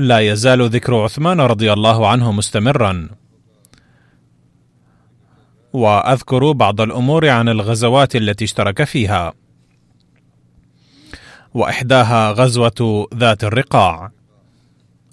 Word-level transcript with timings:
لا 0.00 0.18
يزال 0.18 0.68
ذكر 0.68 0.94
عثمان 0.94 1.40
رضي 1.40 1.72
الله 1.72 2.08
عنه 2.08 2.32
مستمرا. 2.32 3.08
وأذكر 5.72 6.52
بعض 6.52 6.80
الأمور 6.80 7.28
عن 7.28 7.48
الغزوات 7.48 8.16
التي 8.16 8.44
اشترك 8.44 8.84
فيها. 8.84 9.32
وإحداها 11.54 12.32
غزوة 12.32 13.06
ذات 13.14 13.44
الرقاع. 13.44 14.10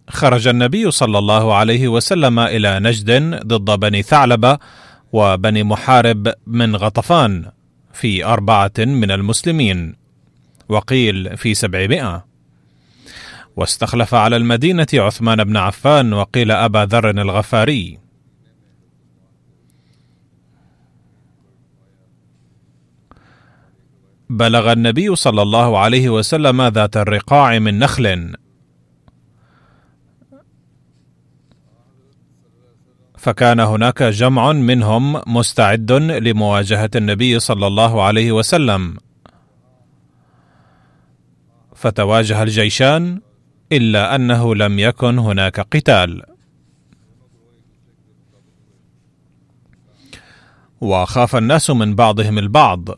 خرج 0.10 0.48
النبي 0.48 0.92
صلى 0.92 1.18
الله 1.18 1.54
عليه 1.54 1.88
وسلم 1.88 2.40
إلى 2.40 2.80
نجد 2.80 3.40
ضد 3.48 3.80
بني 3.80 4.02
ثعلبة 4.02 4.58
وبني 5.12 5.64
محارب 5.64 6.34
من 6.48 6.76
غطفان 6.76 7.52
في 7.94 8.26
أربعة 8.26 8.72
من 8.78 9.12
المسلمين 9.12 9.96
وقيل 10.70 11.38
في 11.38 11.54
سبعمائة. 11.54 12.37
واستخلف 13.58 14.14
على 14.14 14.36
المدينة 14.36 14.88
عثمان 14.94 15.44
بن 15.44 15.58
عفان 15.58 16.14
وقيل 16.14 16.52
أبا 16.52 16.86
ذر 16.86 17.10
الغفاري. 17.10 18.00
بلغ 24.30 24.72
النبي 24.72 25.16
صلى 25.16 25.42
الله 25.42 25.80
عليه 25.80 26.10
وسلم 26.10 26.62
ذات 26.62 26.98
الرقاع 26.98 27.60
من 27.60 27.80
نخل. 27.80 28.34
فكان 33.18 33.60
هناك 33.60 34.04
جمع 34.04 34.52
منهم 34.52 35.22
مستعد 35.28 35.92
لمواجهة 35.92 36.90
النبي 36.96 37.40
صلى 37.40 37.68
الله 37.68 38.04
عليه 38.04 38.32
وسلم. 38.32 38.98
فتواجه 41.76 42.44
الجيشان 42.44 43.27
إلا 43.72 44.16
أنه 44.16 44.56
لم 44.56 44.80
يكن 44.80 45.20
هناك 45.20 45.60
قتال. 45.60 46.24
وخاف 50.82 51.36
الناس 51.36 51.70
من 51.70 51.96
بعضهم 51.96 52.38
البعض. 52.38 52.90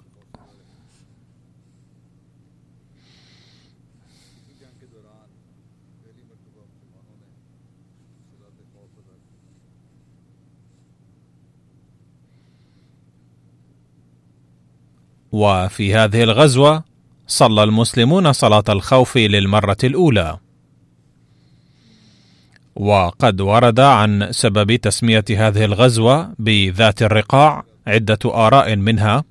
وفي 15.32 15.96
هذه 15.96 16.24
الغزوة 16.24 16.84
صلى 17.28 17.64
المسلمون 17.64 18.34
صلاة 18.34 18.64
الخوف 18.70 19.18
للمرة 19.18 19.78
الأولى. 19.84 20.40
وقد 22.80 23.42
ورد 23.42 23.80
عن 23.80 24.28
سبب 24.32 24.76
تسمية 24.76 25.26
هذه 25.30 25.66
الغزوة 25.66 26.34
بذات 26.40 27.02
الرقاع 27.02 27.64
عدة 27.88 28.20
آراء 28.26 28.76
منها 28.76 29.24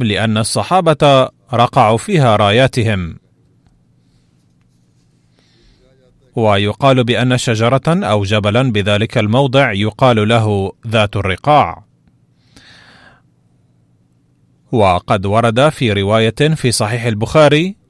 لأن 0.00 0.38
الصحابة 0.38 1.28
رقعوا 1.54 1.98
فيها 1.98 2.36
راياتهم. 2.36 3.18
ويقال 6.36 7.04
بأن 7.04 7.38
شجرة 7.38 7.82
أو 7.86 8.24
جبلا 8.24 8.72
بذلك 8.72 9.18
الموضع 9.18 9.72
يقال 9.72 10.28
له 10.28 10.72
ذات 10.86 11.16
الرقاع. 11.16 11.84
وقد 14.72 15.26
ورد 15.26 15.68
في 15.68 15.92
رواية 15.92 16.54
في 16.54 16.72
صحيح 16.72 17.04
البخاري 17.04 17.83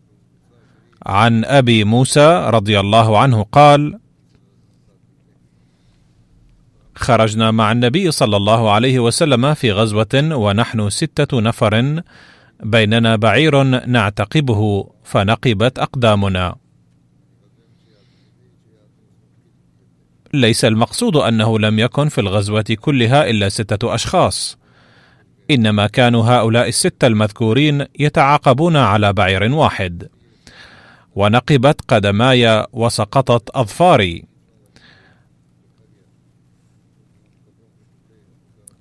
عن 1.07 1.45
أبي 1.45 1.85
موسى 1.85 2.51
رضي 2.51 2.81
الله 2.81 3.19
عنه 3.19 3.43
قال 3.43 3.99
خرجنا 6.97 7.51
مع 7.51 7.73
النبي 7.73 8.11
صلى 8.11 8.37
الله 8.37 8.71
عليه 8.71 8.99
وسلم 8.99 9.55
في 9.55 9.73
غزوة 9.73 10.15
ونحن 10.15 10.91
ستة 10.91 11.41
نفر 11.41 12.03
بيننا 12.63 13.17
بعير 13.17 13.63
نعتقبه 13.87 14.91
فنقبت 15.05 15.79
أقدامنا. 15.79 16.57
ليس 20.35 20.65
المقصود 20.65 21.17
أنه 21.17 21.59
لم 21.59 21.79
يكن 21.79 22.09
في 22.09 22.21
الغزوة 22.21 22.77
كلها 22.81 23.31
إلا 23.31 23.49
ستة 23.49 23.95
أشخاص 23.95 24.59
إنما 25.51 25.87
كانوا 25.87 26.25
هؤلاء 26.25 26.69
الستة 26.69 27.07
المذكورين 27.07 27.87
يتعاقبون 27.99 28.77
على 28.77 29.13
بعير 29.13 29.53
واحد. 29.53 30.09
ونقبت 31.15 31.81
قدماي 31.89 32.67
وسقطت 32.73 33.51
أظفاري. 33.51 34.25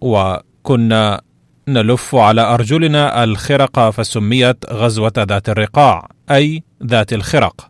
وكنا 0.01 1.21
نلف 1.67 2.15
على 2.15 2.41
أرجلنا 2.41 3.23
الخرق 3.23 3.89
فسميت 3.89 4.65
غزوة 4.69 5.13
ذات 5.17 5.49
الرقاع 5.49 6.09
أي 6.31 6.63
ذات 6.83 7.13
الخرق 7.13 7.69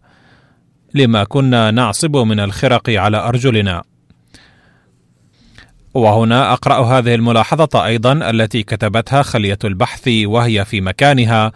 لما 0.93 1.23
كنا 1.23 1.71
نعصب 1.71 2.17
من 2.17 2.39
الخرق 2.39 2.89
على 2.89 3.17
أرجلنا. 3.17 3.83
وهنا 5.93 6.53
أقرأ 6.53 6.85
هذه 6.85 7.15
الملاحظة 7.15 7.85
أيضا 7.85 8.29
التي 8.29 8.63
كتبتها 8.63 9.21
خلية 9.21 9.59
البحث 9.63 10.09
وهي 10.25 10.65
في 10.65 10.81
مكانها 10.81 11.51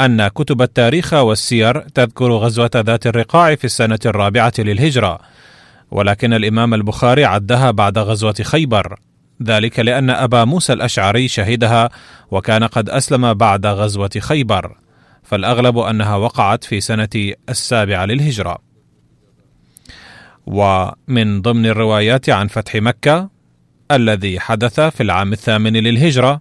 أن 0.00 0.28
كتب 0.28 0.62
التاريخ 0.62 1.12
والسير 1.12 1.80
تذكر 1.80 2.32
غزوة 2.32 2.70
ذات 2.76 3.06
الرقاع 3.06 3.54
في 3.54 3.64
السنة 3.64 3.98
الرابعة 4.06 4.52
للهجرة 4.58 5.18
ولكن 5.90 6.32
الإمام 6.32 6.74
البخاري 6.74 7.24
عدها 7.24 7.70
بعد 7.70 7.98
غزوة 7.98 8.34
خيبر 8.42 8.98
ذلك 9.42 9.78
لأن 9.78 10.10
أبا 10.10 10.44
موسى 10.44 10.72
الأشعري 10.72 11.28
شهدها 11.28 11.90
وكان 12.30 12.64
قد 12.64 12.90
أسلم 12.90 13.34
بعد 13.34 13.66
غزوة 13.66 14.10
خيبر 14.18 14.76
فالأغلب 15.22 15.78
أنها 15.78 16.16
وقعت 16.16 16.64
في 16.64 16.80
سنة 16.80 17.32
السابعة 17.48 18.04
للهجرة. 18.04 18.58
ومن 20.46 21.42
ضمن 21.42 21.66
الروايات 21.66 22.30
عن 22.30 22.48
فتح 22.48 22.74
مكة 22.74 23.30
الذي 23.90 24.40
حدث 24.40 24.80
في 24.80 25.02
العام 25.02 25.32
الثامن 25.32 25.72
للهجرة 25.72 26.40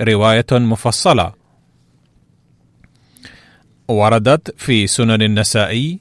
رواية 0.00 0.46
مفصلة 0.52 1.39
وردت 3.90 4.54
في 4.56 4.86
سنن 4.86 5.22
النسائي. 5.22 5.98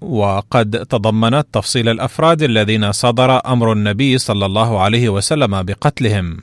وقد 0.00 0.86
تضمنت 0.86 1.46
تفصيل 1.52 1.88
الأفراد 1.88 2.42
الذين 2.42 2.92
صدر 2.92 3.46
أمر 3.46 3.72
النبي 3.72 4.18
صلى 4.18 4.46
الله 4.46 4.80
عليه 4.80 5.08
وسلم 5.08 5.62
بقتلهم. 5.62 6.42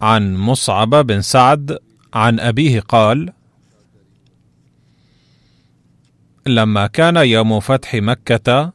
عن 0.00 0.36
مصعب 0.36 0.90
بن 1.06 1.22
سعد 1.22 1.78
عن 2.14 2.40
أبيه 2.40 2.80
قال 2.80 3.32
لما 6.46 6.86
كان 6.86 7.16
يوم 7.16 7.60
فتح 7.60 7.94
مكة 7.94 8.72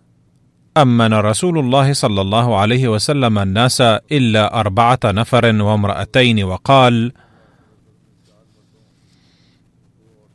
أمن 0.78 1.14
رسول 1.14 1.60
الله 1.60 1.94
صلى 1.94 2.22
الله 2.22 2.58
عليه 2.58 2.88
وسلم 2.88 3.40
الناس 3.40 3.82
إلا 4.12 4.60
أربعة 4.60 5.00
نفر 5.06 5.62
وامرأتين 5.62 6.44
وقال 6.44 7.12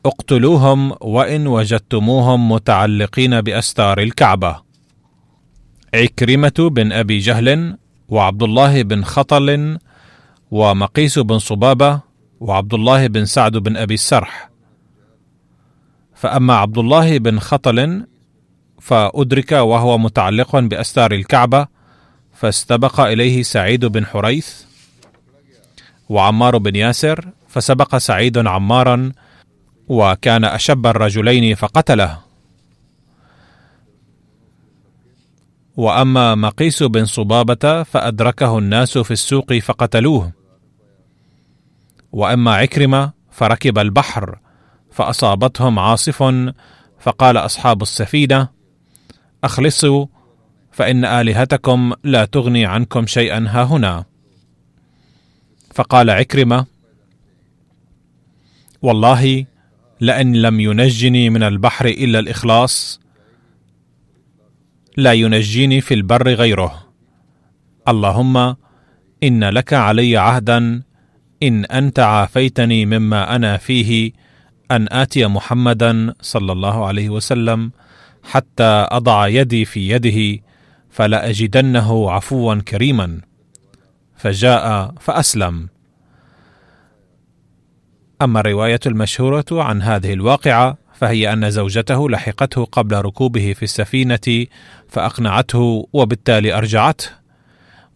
اقتلوهم 0.06 0.94
وإن 1.00 1.46
وجدتموهم 1.46 2.52
متعلقين 2.52 3.40
بأستار 3.40 4.00
الكعبة. 4.00 4.62
عكرمة 5.94 6.52
بن 6.58 6.92
أبي 6.92 7.19
جهل 7.19 7.76
وعبد 8.08 8.42
الله 8.42 8.82
بن 8.82 9.04
خطل 9.04 9.78
ومقيس 10.50 11.19
بن 11.19 11.38
صبابة 11.38 12.00
وعبد 12.40 12.75
الله 12.75 13.06
بن 13.06 13.25
سعد 13.25 13.56
بن 13.56 13.76
أبي 13.76 13.94
السرح. 13.94 14.50
فأما 16.14 16.54
عبد 16.54 16.78
الله 16.78 17.19
بن 17.19 17.38
خطل 17.38 18.06
فأدرك 18.80 19.52
وهو 19.52 19.98
متعلق 19.98 20.56
بأستار 20.56 21.12
الكعبة 21.12 21.66
فاستبق 22.34 23.00
إليه 23.00 23.42
سعيد 23.42 23.84
بن 23.84 24.06
حريث 24.06 24.62
وعمار 26.08 26.58
بن 26.58 26.76
ياسر 26.76 27.28
فسبق 27.48 27.96
سعيد 27.96 28.38
عمارا 28.38 29.12
وكان 29.88 30.44
أشب 30.44 30.86
الرجلين 30.86 31.54
فقتله. 31.54 32.18
وأما 35.76 36.34
مقيس 36.34 36.82
بن 36.82 37.04
صبابة 37.04 37.82
فأدركه 37.82 38.58
الناس 38.58 38.98
في 38.98 39.10
السوق 39.10 39.54
فقتلوه. 39.54 40.32
وأما 42.12 42.54
عكرمة 42.54 43.12
فركب 43.30 43.78
البحر 43.78 44.38
فأصابتهم 44.90 45.78
عاصف 45.78 46.22
فقال 47.00 47.36
أصحاب 47.36 47.82
السفينة 47.82 48.59
أخلصوا 49.44 50.06
فإن 50.72 51.04
آلهتكم 51.04 51.92
لا 52.04 52.25
تغني 52.25 52.66
عنكم 52.66 53.06
شيئا 53.06 53.46
ها 53.48 53.62
هنا. 53.62 54.04
فقال 55.75 56.10
عكرمة 56.10 56.66
والله 58.82 59.46
لئن 60.00 60.32
لم 60.32 60.60
ينجني 60.60 61.31
من 61.31 61.42
البحر 61.42 61.87
إلا 61.87 62.19
الإخلاص 62.19 63.00
لا 64.96 65.12
ينجيني 65.12 65.81
في 65.81 65.94
البر 65.94 66.28
غيره. 66.28 66.87
اللهم 67.88 68.56
إن 69.22 69.44
لك 69.44 69.72
علي 69.72 70.16
عهدا 70.16 70.82
إن 71.42 71.64
أنت 71.64 71.98
عافيتني 71.98 72.87
مما 72.87 73.37
أنا 73.37 73.56
فيه 73.56 74.12
أن 74.70 74.87
آتي 74.90 75.26
محمدا 75.26 76.14
صلى 76.20 76.52
الله 76.52 76.87
عليه 76.87 77.08
وسلم 77.08 77.72
حتى 78.22 78.87
أضع 78.90 79.28
يدي 79.28 79.64
في 79.64 79.88
يده 79.88 80.43
فلأجدنه 80.90 82.11
عفوا 82.11 82.55
كريما. 82.55 83.20
فجاء 84.17 84.94
فأسلم. 85.00 85.69
أما 88.22 88.40
الرواية 88.40 88.81
المشهورة 88.87 89.44
عن 89.52 89.82
هذه 89.82 90.12
الواقعة 90.12 90.78
فهي 90.94 91.32
أن 91.32 91.50
زوجته 91.50 92.11
لحقته 92.11 92.64
قبل 92.64 92.96
ركوبه 92.96 93.52
في 93.52 93.62
السفينة 93.62 94.46
فأقنعته 94.88 95.88
وبالتالي 95.93 96.55
أرجعته. 96.55 97.08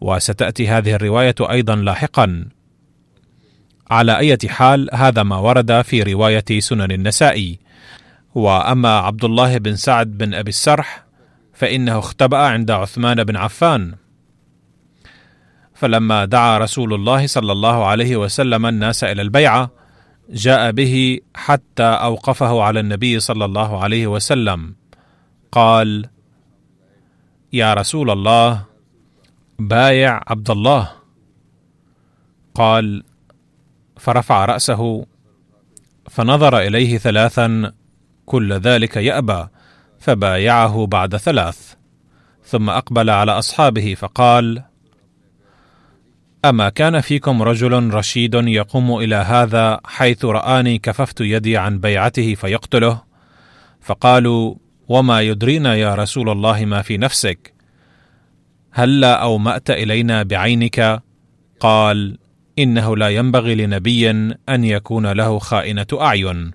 وستأتي 0.01 0.69
هذه 0.69 0.95
الرواية 0.95 1.35
أيضا 1.41 1.77
لاحقا. 1.77 2.49
على 3.91 4.19
أي 4.19 4.37
حال 4.49 4.89
هذا 4.93 5.23
ما 5.23 5.37
ورد 5.37 5.83
في 5.83 6.03
رواية 6.03 6.45
سنن 6.59 6.93
النسائي. 6.93 7.64
وأما 8.35 8.99
عبد 8.99 9.25
الله 9.25 9.59
بن 9.59 9.77
سعد 9.77 10.19
بن 10.19 10.35
أبي 10.35 10.49
السرح 10.49 11.05
فإنه 11.53 11.99
اختبأ 11.99 12.37
عند 12.37 12.71
عثمان 12.71 13.25
بن 13.25 13.37
عفان. 13.37 13.95
فلما 15.75 16.25
دعا 16.25 16.59
رسول 16.59 16.95
الله 16.95 17.27
صلى 17.27 17.53
الله 17.53 17.87
عليه 17.87 18.17
وسلم 18.17 18.67
الناس 18.67 19.05
إلى 19.05 19.23
البيعة 19.23 19.71
جاء 20.31 20.71
به 20.71 21.21
حتى 21.35 21.83
أوقفه 21.83 22.63
على 22.63 22.81
النبي 22.81 23.21
صلى 23.21 23.45
الله 23.45 23.83
عليه 23.83 24.07
وسلم. 24.07 24.75
قال 25.53 26.09
يا 27.53 27.75
رسول 27.75 28.11
الله 28.11 28.65
بايع 29.59 30.21
عبد 30.27 30.51
الله 30.51 30.91
قال 32.55 33.03
فرفع 33.97 34.45
رأسه 34.45 35.07
فنظر 36.11 36.59
إليه 36.59 36.99
ثلاثا 36.99 37.73
كل 38.27 38.53
ذلك 38.53 38.97
يأبى 38.97 39.47
فبايعه 39.99 40.87
بعد 40.87 41.17
ثلاث. 41.17 41.75
ثم 42.45 42.71
أقبل 42.71 43.11
على 43.11 43.33
أصحابه 43.33 43.95
فقال 43.95 44.63
أما 46.45 46.69
كان 46.69 47.01
فيكم 47.01 47.43
رجل 47.43 47.95
رشيد 47.95 48.35
يقوم 48.35 48.99
إلى 48.99 49.15
هذا 49.15 49.81
حيث 49.85 50.25
رآني 50.25 50.79
كففت 50.79 51.21
يدي 51.21 51.57
عن 51.57 51.79
بيعته 51.79 52.35
فيقتله 52.35 53.03
فقالوا 53.81 54.55
وما 54.89 55.21
يدرينا 55.21 55.75
يا 55.75 55.95
رسول 55.95 56.31
الله 56.31 56.65
ما 56.65 56.83
في 56.83 56.97
نفسك؟ 56.97 57.55
هلا 58.73 59.15
اومات 59.15 59.71
إلينا 59.71 60.23
بعينك؟ 60.23 61.03
قال 61.61 62.19
إنه 62.59 62.97
لا 62.97 63.09
ينبغي 63.09 63.55
لنبي 63.55 64.11
أن 64.49 64.65
يكون 64.65 65.07
له 65.13 65.39
خائنة 65.39 65.87
أعين. 66.01 66.51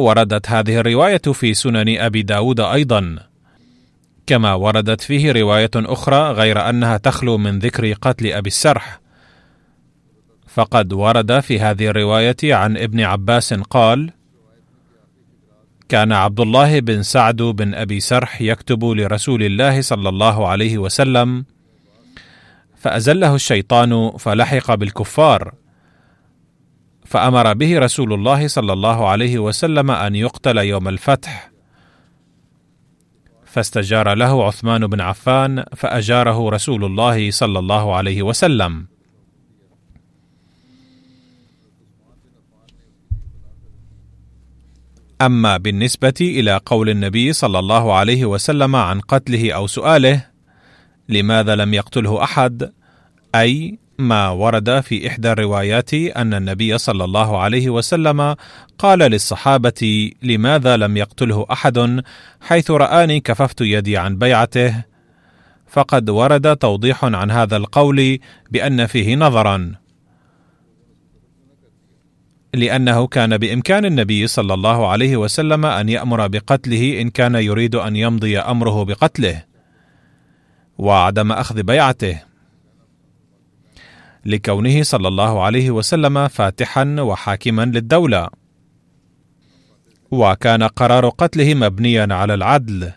وردت 0.00 0.50
هذه 0.50 0.76
الرواية 0.76 1.22
في 1.32 1.54
سنن 1.54 1.98
أبي 1.98 2.22
داود 2.22 2.60
أيضا. 2.60 3.18
كما 4.26 4.54
وردت 4.54 5.00
فيه 5.00 5.32
رواية 5.32 5.70
أخرى 5.76 6.32
غير 6.32 6.68
أنها 6.68 6.96
تخلو 6.96 7.38
من 7.38 7.58
ذكر 7.58 7.92
قتل 7.92 8.26
أبي 8.32 8.48
السرح. 8.48 9.00
فقد 10.46 10.92
ورد 10.92 11.40
في 11.40 11.60
هذه 11.60 11.86
الرواية 11.86 12.36
عن 12.44 12.76
ابن 12.76 13.00
عباس 13.00 13.54
قال 13.54 14.10
كان 15.90 16.12
عبد 16.12 16.40
الله 16.40 16.80
بن 16.80 17.02
سعد 17.02 17.42
بن 17.42 17.74
أبي 17.74 18.00
سرح 18.00 18.42
يكتب 18.42 18.84
لرسول 18.84 19.42
الله 19.42 19.80
صلى 19.80 20.08
الله 20.08 20.48
عليه 20.48 20.78
وسلم 20.78 21.44
فأزله 22.76 23.34
الشيطان 23.34 24.10
فلحق 24.18 24.74
بالكفار 24.74 25.54
فأمر 27.10 27.54
به 27.54 27.78
رسول 27.78 28.12
الله 28.12 28.48
صلى 28.48 28.72
الله 28.72 29.08
عليه 29.08 29.38
وسلم 29.38 29.90
أن 29.90 30.14
يقتل 30.14 30.58
يوم 30.58 30.88
الفتح. 30.88 31.50
فاستجار 33.44 34.14
له 34.14 34.44
عثمان 34.46 34.86
بن 34.86 35.00
عفان 35.00 35.64
فأجاره 35.76 36.50
رسول 36.50 36.84
الله 36.84 37.30
صلى 37.30 37.58
الله 37.58 37.94
عليه 37.94 38.22
وسلم. 38.22 38.86
أما 45.22 45.56
بالنسبة 45.56 46.14
إلى 46.20 46.60
قول 46.66 46.90
النبي 46.90 47.32
صلى 47.32 47.58
الله 47.58 47.94
عليه 47.94 48.24
وسلم 48.24 48.76
عن 48.76 49.00
قتله 49.00 49.52
أو 49.52 49.66
سؤاله 49.66 50.26
لماذا 51.08 51.56
لم 51.56 51.74
يقتله 51.74 52.22
أحد؟ 52.24 52.72
أي 53.34 53.78
ما 54.00 54.28
ورد 54.28 54.80
في 54.80 55.08
إحدى 55.08 55.32
الروايات 55.32 55.94
أن 55.94 56.34
النبي 56.34 56.78
صلى 56.78 57.04
الله 57.04 57.38
عليه 57.38 57.70
وسلم 57.70 58.36
قال 58.78 58.98
للصحابة 58.98 60.10
لماذا 60.22 60.76
لم 60.76 60.96
يقتله 60.96 61.46
أحد 61.52 62.02
حيث 62.40 62.70
رآني 62.70 63.20
كففت 63.20 63.60
يدي 63.60 63.96
عن 63.96 64.16
بيعته؟ 64.16 64.84
فقد 65.66 66.10
ورد 66.10 66.56
توضيح 66.56 67.04
عن 67.04 67.30
هذا 67.30 67.56
القول 67.56 68.18
بأن 68.50 68.86
فيه 68.86 69.16
نظرا. 69.16 69.74
لأنه 72.54 73.06
كان 73.06 73.38
بإمكان 73.38 73.84
النبي 73.84 74.26
صلى 74.26 74.54
الله 74.54 74.88
عليه 74.88 75.16
وسلم 75.16 75.66
أن 75.66 75.88
يأمر 75.88 76.26
بقتله 76.26 77.00
إن 77.00 77.10
كان 77.10 77.34
يريد 77.34 77.74
أن 77.74 77.96
يمضي 77.96 78.38
أمره 78.38 78.84
بقتله 78.84 79.44
وعدم 80.78 81.32
أخذ 81.32 81.62
بيعته. 81.62 82.29
لكونه 84.26 84.82
صلى 84.82 85.08
الله 85.08 85.42
عليه 85.42 85.70
وسلم 85.70 86.28
فاتحا 86.28 86.96
وحاكما 87.00 87.64
للدولة. 87.64 88.28
وكان 90.10 90.62
قرار 90.62 91.08
قتله 91.08 91.54
مبنيا 91.54 92.08
على 92.10 92.34
العدل. 92.34 92.92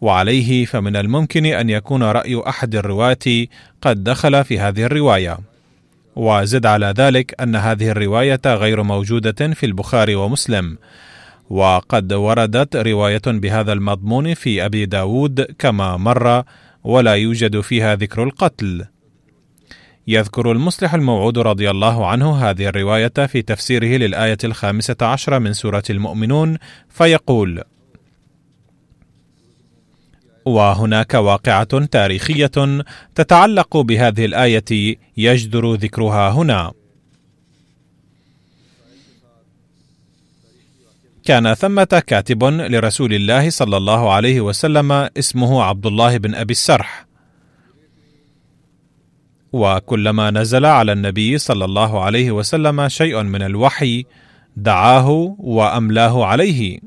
وعليه 0.00 0.64
فمن 0.64 0.96
الممكن 0.96 1.46
أن 1.46 1.70
يكون 1.70 2.02
رأي 2.02 2.42
أحد 2.48 2.74
الرواة 2.74 3.46
قد 3.82 4.04
دخل 4.04 4.44
في 4.44 4.58
هذه 4.58 4.82
الرواية. 4.82 5.38
وزد 6.16 6.66
على 6.66 6.94
ذلك 6.96 7.40
أن 7.40 7.56
هذه 7.56 7.90
الرواية 7.90 8.40
غير 8.46 8.82
موجودة 8.82 9.54
في 9.54 9.66
البخاري 9.66 10.14
ومسلم. 10.14 10.78
وقد 11.50 12.12
وردت 12.12 12.76
رواية 12.76 13.22
بهذا 13.26 13.72
المضمون 13.72 14.34
في 14.34 14.64
أبي 14.64 14.86
داود 14.86 15.40
كما 15.40 15.96
مر 15.96 16.44
ولا 16.84 17.14
يوجد 17.14 17.60
فيها 17.60 17.96
ذكر 17.96 18.22
القتل. 18.22 18.86
يذكر 20.06 20.52
المصلح 20.52 20.94
الموعود 20.94 21.38
رضي 21.38 21.70
الله 21.70 22.06
عنه 22.06 22.36
هذه 22.36 22.66
الرواية 22.66 23.26
في 23.26 23.42
تفسيره 23.42 23.86
للآية 23.86 24.38
الخامسة 24.44 24.96
عشرة 25.02 25.38
من 25.38 25.52
سورة 25.52 25.82
المؤمنون 25.90 26.58
فيقول 26.88 27.62
وهناك 30.44 31.14
واقعة 31.14 31.84
تاريخية 31.84 32.50
تتعلق 33.14 33.76
بهذه 33.76 34.24
الآية 34.24 34.96
يجدر 35.16 35.74
ذكرها 35.74 36.30
هنا. 36.30 36.72
كان 41.24 41.54
ثمة 41.54 42.02
كاتب 42.06 42.44
لرسول 42.44 43.14
الله 43.14 43.50
صلى 43.50 43.76
الله 43.76 44.12
عليه 44.12 44.40
وسلم 44.40 44.92
اسمه 44.92 45.62
عبد 45.62 45.86
الله 45.86 46.16
بن 46.16 46.34
أبي 46.34 46.52
السرح 46.52 47.09
وكلما 49.52 50.30
نزل 50.30 50.66
على 50.66 50.92
النبي 50.92 51.38
صلى 51.38 51.64
الله 51.64 52.02
عليه 52.02 52.30
وسلم 52.30 52.88
شيء 52.88 53.22
من 53.22 53.42
الوحي 53.42 54.04
دعاه 54.56 55.36
وأملاه 55.38 56.24
عليه. 56.24 56.80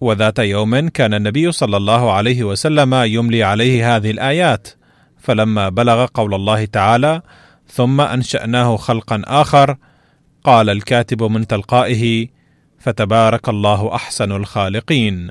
وذات 0.00 0.38
يوم 0.38 0.88
كان 0.88 1.14
النبي 1.14 1.52
صلى 1.52 1.76
الله 1.76 2.12
عليه 2.12 2.44
وسلم 2.44 2.94
يملي 2.94 3.42
عليه 3.42 3.96
هذه 3.96 4.10
الآيات 4.10 4.68
فلما 5.18 5.68
بلغ 5.68 6.06
قول 6.06 6.34
الله 6.34 6.64
تعالى 6.64 7.22
ثم 7.66 8.00
أنشأناه 8.00 8.76
خلقا 8.76 9.22
آخر 9.26 9.76
قال 10.44 10.70
الكاتب 10.70 11.22
من 11.22 11.46
تلقائه 11.46 12.26
فتبارك 12.78 13.48
الله 13.48 13.94
أحسن 13.94 14.32
الخالقين 14.32 15.30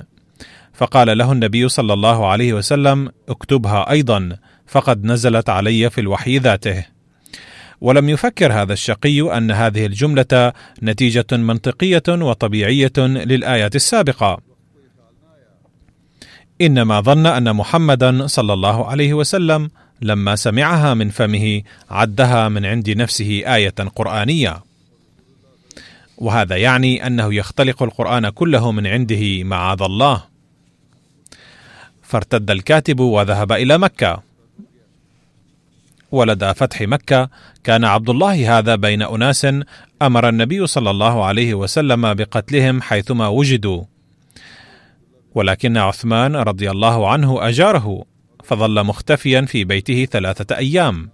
فقال 0.73 1.17
له 1.17 1.31
النبي 1.31 1.69
صلى 1.69 1.93
الله 1.93 2.27
عليه 2.27 2.53
وسلم 2.53 3.09
اكتبها 3.29 3.91
أيضا 3.91 4.37
فقد 4.69 5.05
نزلت 5.05 5.49
علي 5.49 5.89
في 5.89 6.01
الوحي 6.01 6.37
ذاته. 6.37 6.85
ولم 7.81 8.09
يفكر 8.09 8.53
هذا 8.53 8.73
الشقي 8.73 9.37
أن 9.37 9.51
هذه 9.51 9.85
الجملة 9.85 10.53
نتيجة 10.83 11.25
منطقية 11.31 12.03
وطبيعية 12.09 12.93
للايه 12.97 13.69
السابقة. 13.75 14.41
إنما 16.61 17.01
ظن 17.01 17.25
أن 17.25 17.55
محمدا 17.55 18.27
صلى 18.27 18.53
الله 18.53 18.87
عليه 18.87 19.13
وسلم 19.13 19.69
لما 20.01 20.35
سمعها 20.35 20.93
من 20.93 21.09
فمه 21.09 21.61
عدها 21.89 22.49
من 22.49 22.65
عند 22.65 22.89
نفسه 22.89 23.55
آية 23.55 23.75
قرآنية. 23.95 24.63
وهذا 26.17 26.55
يعني 26.55 27.07
أنه 27.07 27.33
يختلق 27.33 27.83
القرآن 27.83 28.29
كله 28.29 28.71
من 28.71 28.87
عنده 28.87 29.43
معاذ 29.43 29.81
الله. 29.81 30.23
فارتد 32.03 32.51
الكاتب 32.51 32.99
وذهب 32.99 33.51
إلى 33.51 33.77
مكة. 33.77 34.28
ولدى 36.11 36.53
فتح 36.53 36.81
مكة 36.81 37.29
كان 37.63 37.85
عبد 37.85 38.09
الله 38.09 38.59
هذا 38.59 38.75
بين 38.75 39.01
أناس 39.01 39.47
أمر 40.01 40.29
النبي 40.29 40.67
صلى 40.67 40.89
الله 40.89 41.25
عليه 41.25 41.53
وسلم 41.53 42.13
بقتلهم 42.13 42.81
حيثما 42.81 43.27
وجدوا. 43.27 43.83
ولكن 45.35 45.77
عثمان 45.77 46.35
رضي 46.35 46.71
الله 46.71 47.09
عنه 47.09 47.47
أجاره 47.49 48.05
فظل 48.43 48.83
مختفيا 48.83 49.41
في 49.41 49.63
بيته 49.63 50.05
ثلاثة 50.05 50.57
أيام. 50.57 51.09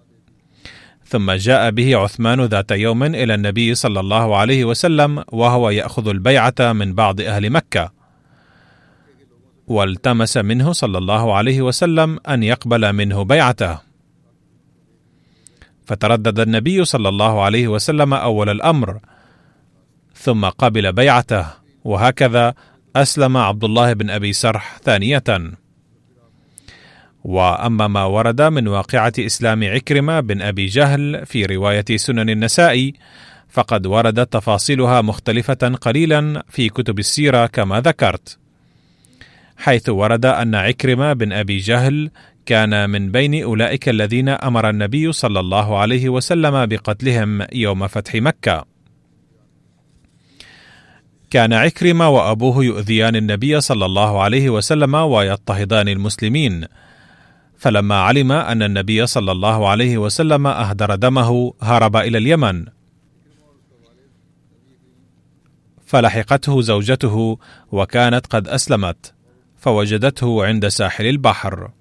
ثم 1.07 1.31
جاء 1.31 1.71
به 1.71 1.97
عثمان 1.97 2.45
ذات 2.45 2.71
يوم 2.71 3.03
إلى 3.03 3.33
النبي 3.33 3.75
صلى 3.75 3.99
الله 3.99 4.37
عليه 4.37 4.65
وسلم 4.65 5.23
وهو 5.31 5.69
يأخذ 5.69 6.07
البيعة 6.07 6.55
من 6.59 6.93
بعض 6.93 7.21
أهل 7.21 7.49
مكة. 7.49 7.91
والتمس 9.67 10.37
منه 10.37 10.71
صلى 10.71 10.97
الله 10.97 11.35
عليه 11.35 11.61
وسلم 11.61 12.19
أن 12.29 12.43
يقبل 12.43 12.93
منه 12.93 13.23
بيعته. 13.23 13.84
فتردد 15.85 16.39
النبي 16.39 16.85
صلى 16.85 17.09
الله 17.09 17.43
عليه 17.43 17.67
وسلم 17.67 18.13
أول 18.13 18.49
الأمر 18.49 18.99
ثم 20.13 20.45
قبل 20.45 20.93
بيعته 20.93 21.45
وهكذا 21.83 22.53
أسلم 22.95 23.37
عبد 23.37 23.63
الله 23.63 23.93
بن 23.93 24.09
أبي 24.09 24.33
سرح 24.33 24.77
ثانية. 24.83 25.23
وأما 27.23 27.87
ما 27.87 28.03
ورد 28.03 28.41
من 28.41 28.67
واقعة 28.67 29.13
إسلام 29.19 29.63
عكرمة 29.63 30.19
بن 30.19 30.41
أبي 30.41 30.65
جهل 30.65 31.25
في 31.25 31.45
رواية 31.45 31.85
سنن 31.95 32.29
النسائي 32.29 32.93
فقد 33.49 33.85
وردت 33.85 34.33
تفاصيلها 34.33 35.01
مختلفة 35.01 35.77
قليلا 35.81 36.43
في 36.49 36.69
كتب 36.69 36.99
السيرة 36.99 37.45
كما 37.45 37.81
ذكرت 37.81 38.37
حيث 39.57 39.89
ورد 39.89 40.25
أن 40.25 40.55
عكرمة 40.55 41.13
بن 41.13 41.33
أبي 41.33 41.57
جهل 41.57 42.11
كان 42.45 42.89
من 42.89 43.11
بين 43.11 43.43
أولئك 43.43 43.89
الذين 43.89 44.29
أمر 44.29 44.69
النبي 44.69 45.11
صلى 45.11 45.39
الله 45.39 45.77
عليه 45.77 46.09
وسلم 46.09 46.65
بقتلهم 46.65 47.47
يوم 47.53 47.87
فتح 47.87 48.15
مكة. 48.15 48.65
كان 51.29 51.53
عكرمة 51.53 52.09
وأبوه 52.09 52.65
يؤذيان 52.65 53.15
النبي 53.15 53.61
صلى 53.61 53.85
الله 53.85 54.21
عليه 54.21 54.49
وسلم 54.49 54.95
ويضطهدان 54.95 55.87
المسلمين. 55.87 56.65
فلما 57.57 57.95
علم 57.95 58.31
أن 58.31 58.63
النبي 58.63 59.07
صلى 59.07 59.31
الله 59.31 59.69
عليه 59.69 59.97
وسلم 59.97 60.47
أهدر 60.47 60.95
دمه 60.95 61.53
هرب 61.61 61.95
إلى 61.97 62.17
اليمن. 62.17 62.65
فلحقته 65.85 66.61
زوجته 66.61 67.39
وكانت 67.71 68.27
قد 68.27 68.47
أسلمت 68.47 69.13
فوجدته 69.57 70.45
عند 70.45 70.67
ساحل 70.67 71.05
البحر. 71.05 71.71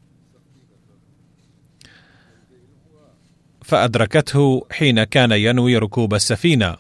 فأدركته 3.65 4.67
حين 4.71 5.05
كان 5.05 5.33
ينوي 5.33 5.79
ركوب 5.79 6.15
السفينة. 6.15 6.77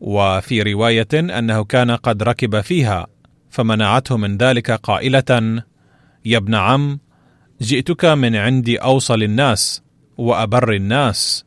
وفي 0.00 0.62
رواية 0.62 1.08
أنه 1.14 1.64
كان 1.64 1.90
قد 1.90 2.22
ركب 2.22 2.60
فيها 2.60 3.06
فمنعته 3.50 4.16
من 4.16 4.36
ذلك 4.36 4.70
قائلة 4.70 5.62
يا 6.24 6.36
ابن 6.38 6.54
عم 6.54 6.98
جئتك 7.60 8.04
من 8.04 8.36
عند 8.36 8.70
أوصل 8.70 9.22
الناس 9.22 9.82
وأبر 10.18 10.72
الناس 10.72 11.44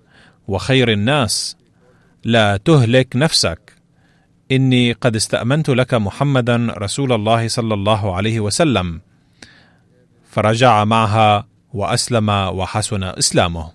وخير 0.47 0.91
الناس. 0.91 1.57
لا 2.23 2.57
تهلك 2.57 3.15
نفسك. 3.15 3.73
إني 4.51 4.91
قد 4.91 5.15
استأمنت 5.15 5.69
لك 5.69 5.93
محمدا 5.93 6.73
رسول 6.77 7.13
الله 7.13 7.47
صلى 7.47 7.73
الله 7.73 8.15
عليه 8.15 8.39
وسلم. 8.39 9.01
فرجع 10.29 10.83
معها 10.83 11.50
وأسلم 11.73 12.29
وحسن 12.29 13.03
إسلامه. 13.03 13.71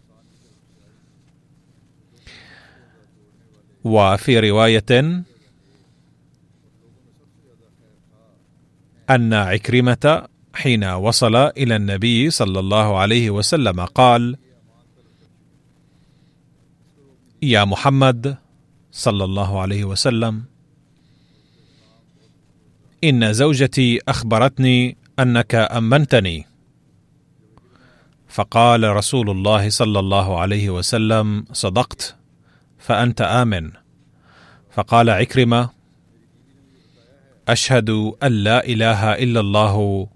وفي 3.85 4.41
رواية 4.41 5.25
أن 9.11 9.33
عكرمة 9.33 10.29
حين 10.55 10.85
وصل 10.85 11.37
إلى 11.37 11.77
النبي 11.77 12.31
صلى 12.31 12.61
الله 12.61 12.99
عليه 12.99 13.31
وسلم 13.31 13.81
قال 13.85 14.37
يا 17.43 17.65
محمد 17.65 18.37
صلى 18.93 19.25
الله 19.25 19.61
عليه 19.61 19.85
وسلم 19.85 20.45
إن 23.05 23.33
زوجتي 23.33 24.01
أخبرتني 24.09 24.97
أنك 25.19 25.55
أمنتني 25.55 26.46
فقال 28.29 28.97
رسول 28.97 29.31
الله 29.31 29.71
صلى 29.71 29.99
الله 29.99 30.41
عليه 30.41 30.71
وسلم 30.71 31.45
صدقت 31.53 32.17
فأنت 32.79 33.21
آمن. 33.21 33.71
فقال 34.71 35.11
عكرمة 35.11 35.71
أشهد 37.49 37.91
أن 38.23 38.33
لا 38.33 38.67
إله 38.67 39.13
إلا 39.13 39.41
الله 39.41 40.07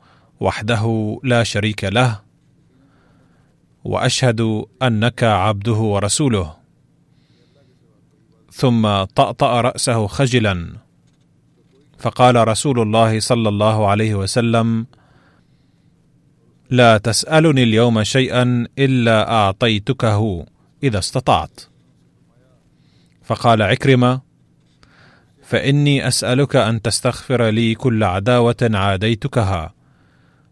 وحده 0.40 0.84
لا 1.24 1.42
شريك 1.42 1.84
له 1.84 2.20
وأشهد 3.84 4.64
أنك 4.82 5.24
عبده 5.24 5.72
ورسوله. 5.72 6.56
ثم 8.52 9.04
طأطأ 9.04 9.60
رأسه 9.60 10.06
خجلا 10.06 10.76
فقال 11.98 12.48
رسول 12.48 12.80
الله 12.80 13.20
صلى 13.20 13.48
الله 13.48 13.88
عليه 13.88 14.14
وسلم 14.14 14.86
لا 16.70 16.98
تسألني 16.98 17.62
اليوم 17.62 18.02
شيئا 18.02 18.66
إلا 18.78 19.32
أعطيتكه 19.32 20.46
إذا 20.82 20.98
استطعت. 20.98 21.60
فقال 23.24 23.62
عكرمة 23.62 24.20
فإني 25.42 26.08
أسألك 26.08 26.56
أن 26.56 26.82
تستغفر 26.82 27.48
لي 27.48 27.74
كل 27.74 28.04
عداوة 28.04 28.56
عاديتكها. 28.62 29.74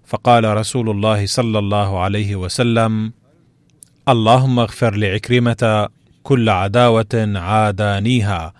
فقال 0.04 0.56
رسول 0.56 0.90
الله 0.90 1.26
صلى 1.26 1.58
الله 1.58 2.00
عليه 2.00 2.36
وسلم 2.36 3.12
اللهم 4.08 4.58
اغفر 4.58 4.96
لعكرمة 4.96 5.88
كل 6.22 6.48
عداوة 6.48 7.32
عادانيها 7.34 8.52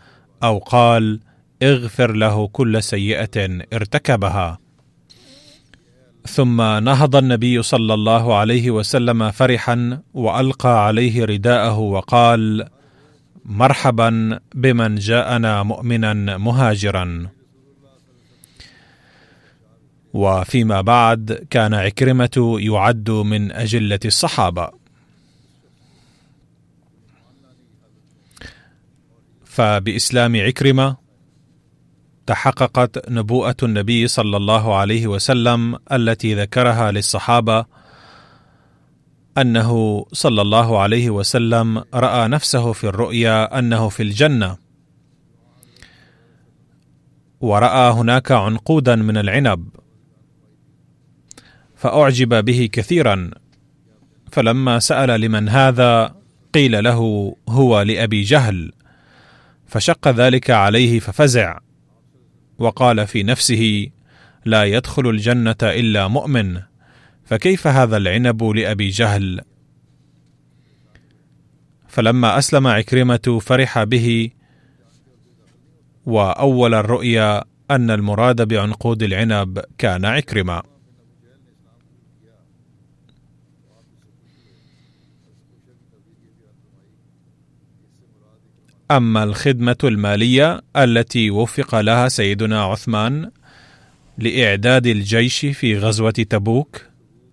أو 0.43 0.59
قال 0.59 1.21
اغفر 1.63 2.13
له 2.13 2.49
كل 2.49 2.83
سيئة 2.83 3.65
ارتكبها. 3.73 4.59
ثم 6.29 6.63
نهض 6.63 7.17
النبي 7.17 7.63
صلى 7.63 7.95
الله 7.95 8.37
عليه 8.37 8.71
وسلم 8.71 9.31
فرحا 9.31 10.03
وألقى 10.15 10.87
عليه 10.87 11.25
رداءه 11.25 11.79
وقال 11.79 12.69
مرحبا 13.45 14.41
بمن 14.55 14.95
جاءنا 14.95 15.63
مؤمنا 15.63 16.37
مهاجرا. 16.39 17.29
وفيما 20.13 20.81
بعد 20.81 21.47
كان 21.51 21.75
عكرمة 21.75 22.57
يعد 22.61 23.11
من 23.11 23.53
أجلة 23.53 24.01
الصحابة. 24.05 24.71
فبإسلام 29.45 30.37
عكرمة 30.37 31.08
تحققت 32.29 33.11
نبوءة 33.11 33.57
النبي 33.63 34.09
صلى 34.09 34.37
الله 34.37 34.77
عليه 34.77 35.07
وسلم 35.07 35.79
التي 35.93 36.35
ذكرها 36.35 36.91
للصحابة 36.91 37.65
أنه 39.39 40.05
صلى 40.13 40.43
الله 40.43 40.81
عليه 40.81 41.11
وسلم 41.11 41.85
رأى 41.95 42.29
نفسه 42.29 42.73
في 42.73 42.85
الرؤيا 42.85 43.59
أنه 43.59 43.89
في 43.89 44.03
الجنة. 44.03 44.57
ورأى 47.41 47.93
هناك 47.93 48.33
عنقودا 48.33 48.97
من 48.97 49.17
العنب. 49.17 49.69
فأعجب 51.77 52.45
به 52.45 52.69
كثيرا. 52.73 53.31
فلما 54.33 54.79
سأل 54.79 55.21
لمن 55.21 55.49
هذا 55.49 56.15
قيل 56.55 56.85
له 56.85 57.35
هو 57.49 57.83
لأبي 57.83 58.23
جهل. 58.23 58.73
فشق 59.67 60.09
ذلك 60.09 60.51
عليه 60.51 61.01
ففزع. 61.01 61.68
وقال 62.59 63.07
في 63.07 63.23
نفسه 63.23 63.91
لا 64.45 64.65
يدخل 64.65 65.09
الجنة 65.09 65.57
إلا 65.63 66.09
مؤمن 66.09 66.61
فكيف 67.25 67.67
هذا 67.67 67.97
العنب 67.97 68.45
لأبي 68.45 68.89
جهل؟ 68.89 69.41
فلما 71.89 72.39
أسلم 72.39 72.67
عكرمة 72.67 73.39
فرح 73.43 73.83
به 73.83 74.31
وأول 76.07 76.75
الرؤيا 76.75 77.45
أن 77.71 77.91
المراد 77.91 78.49
بعنقود 78.49 79.03
العنب 79.03 79.65
كان 79.79 80.05
عكرمة. 80.05 80.63
أما 88.91 89.25
الخدمة 89.25 89.77
المالية 89.85 90.61
التي 90.77 91.31
وفق 91.31 91.81
لها 91.81 92.09
سيدنا 92.09 92.63
عثمان 92.63 93.31
لإعداد 94.19 94.87
الجيش 94.87 95.47
في 95.47 95.79
غزوة 95.79 96.11
تبوك 96.11 96.81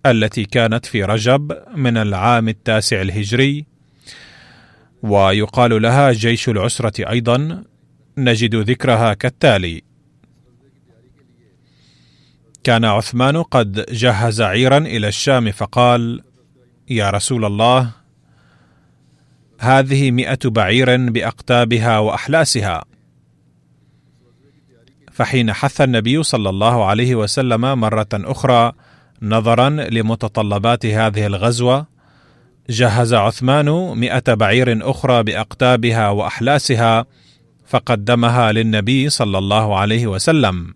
التي 0.06 0.44
كانت 0.44 0.86
في 0.86 1.04
رجب 1.04 1.52
من 1.76 1.96
العام 1.96 2.48
التاسع 2.48 3.02
الهجري 3.02 3.66
ويقال 5.02 5.82
لها 5.82 6.12
جيش 6.12 6.48
العسرة 6.48 7.10
أيضا 7.10 7.64
نجد 8.18 8.54
ذكرها 8.54 9.14
كالتالي. 9.14 9.82
كان 12.64 12.84
عثمان 12.84 13.42
قد 13.42 13.86
جهز 13.90 14.40
عيرا 14.40 14.78
إلى 14.78 15.08
الشام 15.08 15.52
فقال 15.52 16.22
يا 16.90 17.10
رسول 17.10 17.44
الله 17.44 17.90
هذه 19.58 20.10
مئة 20.10 20.38
بعير 20.44 21.10
بأقتابها 21.10 21.98
وأحلاسها. 21.98 22.84
فحين 25.12 25.52
حث 25.52 25.80
النبي 25.80 26.22
صلى 26.22 26.48
الله 26.48 26.84
عليه 26.84 27.14
وسلم 27.14 27.60
مرة 27.60 28.08
أخرى 28.14 28.72
نظرا 29.22 29.70
لمتطلبات 29.70 30.86
هذه 30.86 31.26
الغزوة 31.26 31.86
جهز 32.70 33.14
عثمان 33.14 33.98
مئة 33.98 34.34
بعير 34.34 34.90
أخرى 34.90 35.22
بأقتابها 35.22 36.08
وأحلاسها 36.08 37.06
فقدمها 37.66 38.52
للنبي 38.52 39.08
صلى 39.08 39.38
الله 39.38 39.78
عليه 39.78 40.06
وسلم. 40.06 40.74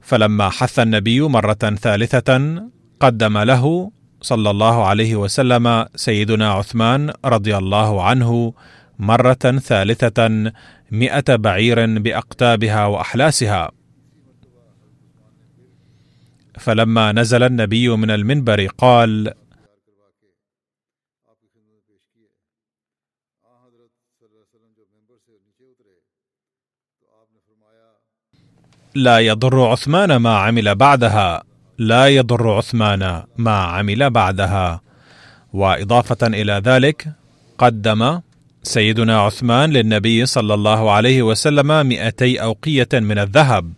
فلما 0.00 0.48
حث 0.48 0.78
النبي 0.78 1.20
مرة 1.20 1.76
ثالثة 1.82 2.62
قدم 3.00 3.38
له 3.38 3.90
صلى 4.26 4.50
الله 4.50 4.84
عليه 4.84 5.16
وسلم 5.16 5.86
سيدنا 5.94 6.52
عثمان 6.52 7.12
رضي 7.24 7.56
الله 7.56 8.02
عنه 8.02 8.54
مرة 8.98 9.44
ثالثة 9.70 10.18
مئة 10.90 11.36
بعير 11.36 11.98
بأقتابها 11.98 12.86
وأحلاسها. 12.86 13.70
فلما 16.58 17.12
نزل 17.12 17.42
النبي 17.42 17.88
من 17.88 18.10
المنبر 18.10 18.66
قال 18.66 19.32
لا 28.94 29.18
يضر 29.18 29.56
عثمان 29.72 30.16
ما 30.16 30.36
عمل 30.38 30.74
بعدها. 30.74 31.55
لا 31.78 32.08
يضر 32.08 32.50
عثمان 32.50 33.22
ما 33.36 33.58
عمل 33.58 34.10
بعدها. 34.10 34.80
وإضافة 35.52 36.26
إلى 36.26 36.62
ذلك 36.64 37.08
قدم 37.58 38.20
سيدنا 38.62 39.20
عثمان 39.20 39.70
للنبي 39.70 40.26
صلى 40.26 40.54
الله 40.54 40.90
عليه 40.90 41.22
وسلم 41.22 41.86
مئتي 41.86 42.42
أوقية 42.42 42.88
من 42.92 43.18
الذهب. 43.18 43.72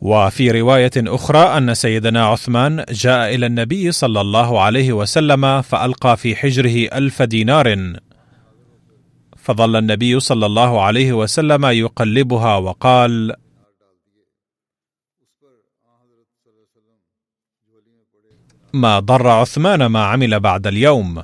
وفي 0.00 0.50
رواية 0.50 0.90
أخرى 0.96 1.38
أن 1.38 1.74
سيدنا 1.74 2.26
عثمان 2.26 2.84
جاء 2.90 3.34
إلى 3.34 3.46
النبي 3.46 3.92
صلى 3.92 4.20
الله 4.20 4.60
عليه 4.60 4.92
وسلم 4.92 5.62
فألقى 5.62 6.16
في 6.16 6.36
حجره 6.36 6.96
ألف 6.98 7.22
دينار. 7.22 7.92
فظل 9.36 9.76
النبي 9.76 10.20
صلى 10.20 10.46
الله 10.46 10.82
عليه 10.82 11.12
وسلم 11.12 11.66
يقلبها 11.66 12.56
وقال 12.56 13.34
ما 18.80 18.98
ضر 19.00 19.28
عثمان 19.28 19.86
ما 19.86 20.04
عمل 20.04 20.40
بعد 20.40 20.66
اليوم. 20.66 21.22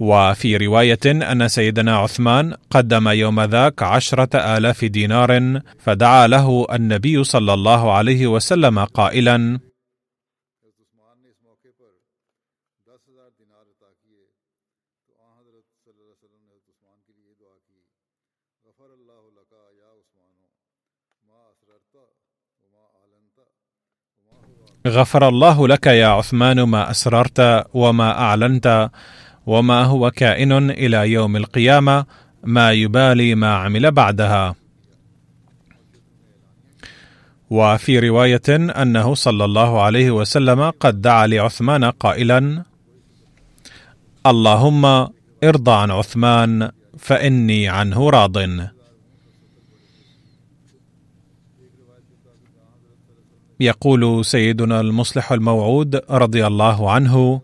وفي 0.00 0.56
رواية 0.56 1.06
أن 1.06 1.48
سيدنا 1.48 1.96
عثمان 1.96 2.54
قدم 2.70 3.08
يوم 3.08 3.40
ذاك 3.40 3.82
عشرة 3.82 4.36
آلاف 4.56 4.84
دينار 4.84 5.60
فدعا 5.78 6.26
له 6.26 6.66
النبي 6.72 7.24
صلى 7.24 7.54
الله 7.54 7.92
عليه 7.92 8.26
وسلم 8.26 8.78
قائلا 8.84 9.60
غفر 24.88 25.28
الله 25.28 25.68
لك 25.68 25.86
يا 25.86 26.06
عثمان 26.06 26.62
ما 26.62 26.90
أسررت 26.90 27.66
وما 27.74 28.20
أعلنت 28.20 28.90
وما 29.46 29.84
هو 29.84 30.10
كائن 30.10 30.70
إلى 30.70 31.12
يوم 31.12 31.36
القيامة 31.36 32.06
ما 32.44 32.72
يبالي 32.72 33.34
ما 33.34 33.54
عمل 33.54 33.90
بعدها. 33.90 34.54
وفي 37.50 37.98
رواية 37.98 38.48
أنه 38.50 39.14
صلى 39.14 39.44
الله 39.44 39.82
عليه 39.82 40.10
وسلم 40.10 40.70
قد 40.70 41.00
دعا 41.00 41.26
لعثمان 41.26 41.84
قائلا 41.84 42.62
اللهم 44.26 44.84
ارضى 45.44 45.72
عن 45.72 45.90
عثمان 45.90 46.70
فإني 46.98 47.68
عنه 47.68 48.10
راض. 48.10 48.38
يقول 53.60 54.24
سيدنا 54.24 54.80
المصلح 54.80 55.32
الموعود 55.32 56.00
رضي 56.10 56.46
الله 56.46 56.90
عنه 56.90 57.40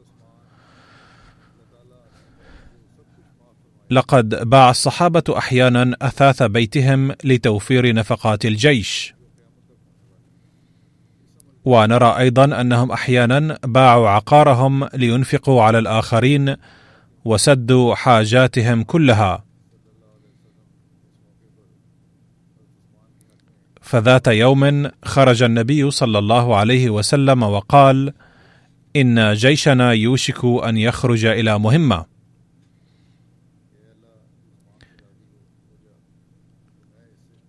لقد 3.90 4.48
باع 4.48 4.70
الصحابة 4.70 5.22
أحيانا 5.28 5.96
أثاث 6.02 6.42
بيتهم 6.42 7.12
لتوفير 7.24 7.94
نفقات 7.94 8.44
الجيش. 8.44 9.14
ونرى 11.64 12.18
أيضا 12.18 12.60
أنهم 12.60 12.92
أحيانا 12.92 13.58
باعوا 13.64 14.08
عقارهم 14.08 14.88
لينفقوا 14.94 15.62
على 15.62 15.78
الآخرين 15.78 16.56
وسدوا 17.24 17.94
حاجاتهم 17.94 18.82
كلها. 18.82 19.44
فذات 23.94 24.28
يوم 24.28 24.90
خرج 25.04 25.42
النبي 25.42 25.90
صلى 25.90 26.18
الله 26.18 26.56
عليه 26.56 26.90
وسلم 26.90 27.42
وقال 27.42 28.12
إن 28.96 29.32
جيشنا 29.34 29.92
يوشك 29.92 30.44
أن 30.44 30.76
يخرج 30.76 31.24
إلى 31.24 31.58
مهمة. 31.58 32.04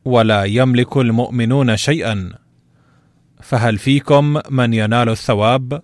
ولا 0.06 0.44
يملك 0.44 0.98
المؤمنون 0.98 1.78
شيئا. 1.78 2.34
فهل 3.42 3.78
فيكم 3.78 4.42
من 4.50 4.74
ينال 4.74 5.10
الثواب؟ 5.10 5.82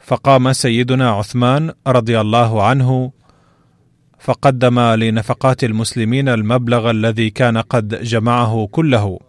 فقام 0.00 0.52
سيدنا 0.52 1.10
عثمان 1.10 1.72
رضي 1.86 2.20
الله 2.20 2.62
عنه 2.62 3.12
فقدم 4.26 4.80
لنفقات 4.80 5.64
المسلمين 5.64 6.28
المبلغ 6.28 6.90
الذي 6.90 7.30
كان 7.30 7.58
قد 7.58 8.02
جمعه 8.02 8.66
كله. 8.66 9.20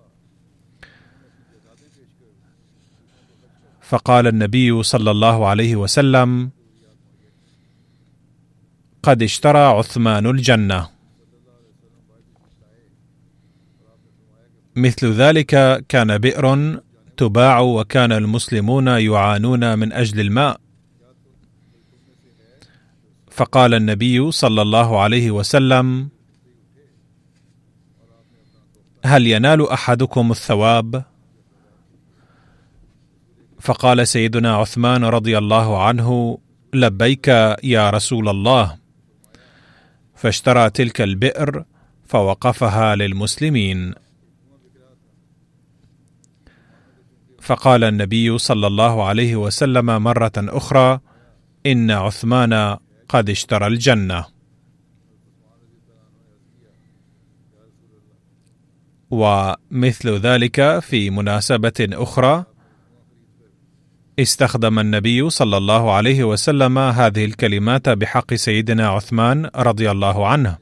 فقال 3.82 4.28
النبي 4.28 4.84
صلى 4.84 5.12
الله 5.12 5.48
عليه 5.48 5.76
وسلم 5.76 6.50
قد 9.04 9.24
اشترى 9.24 9.60
عثمان 9.60 10.26
الجنة. 10.26 10.90
مثل 14.76 15.12
ذلك 15.12 15.86
كان 15.90 16.18
بئر 16.18 16.80
تباع 17.18 17.60
وكان 17.60 18.12
المسلمون 18.12 18.88
يعانون 18.88 19.80
من 19.80 19.94
أجل 19.94 20.20
الماء. 20.20 20.67
فقال 23.38 23.74
النبي 23.74 24.32
صلى 24.32 24.62
الله 24.62 25.02
عليه 25.02 25.32
وسلم 25.32 26.10
هل 29.06 29.28
ينال 29.28 29.70
أحدكم 29.70 30.32
الثواب؟ 30.32 31.04
فقال 33.60 34.08
سيدنا 34.08 34.56
عثمان 34.56 35.06
رضي 35.06 35.38
الله 35.38 35.84
عنه 35.84 36.38
لبيك 36.74 37.28
يا 37.64 37.90
رسول 37.90 38.30
الله. 38.30 38.78
فاشترى 40.16 40.70
تلك 40.70 41.02
البئر 41.02 41.64
فوقفها 42.06 42.96
للمسلمين. 42.96 43.94
فقال 47.42 47.84
النبي 47.84 48.38
صلى 48.38 48.68
الله 48.68 49.04
عليه 49.04 49.36
وسلم 49.36 50.04
مرة 50.04 50.32
أخرى 50.38 51.00
إن 51.66 51.92
عثمان 51.92 52.78
قد 53.10 53.30
اشترى 53.30 53.68
الجنة. 53.68 54.26
ومثل 59.10 60.10
ذلك 60.10 60.80
في 60.80 61.10
مناسبة 61.10 61.74
أخرى 61.80 62.44
استخدم 64.20 64.80
النبي 64.80 65.30
صلى 65.30 65.58
الله 65.58 65.92
عليه 65.92 66.24
وسلم 66.24 66.78
هذه 66.78 67.26
الكلمات 67.26 67.90
بحق 67.90 68.34
سيدنا 68.34 68.88
عثمان 68.88 69.50
رضي 69.56 69.92
الله 69.92 70.28
عنه. 70.28 70.58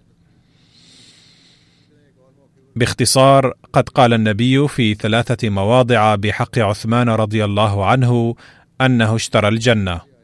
باختصار 2.75 3.53
قد 3.73 3.89
قال 3.89 4.13
النبي 4.13 4.67
في 4.67 4.93
ثلاثة 4.93 5.49
مواضع 5.49 6.15
بحق 6.15 6.60
عثمان 6.60 7.10
رضي 7.10 7.45
الله 7.45 7.86
عنه 7.86 8.36
أنه 8.81 9.15
اشترى 9.15 9.47
الجنة. 9.47 10.14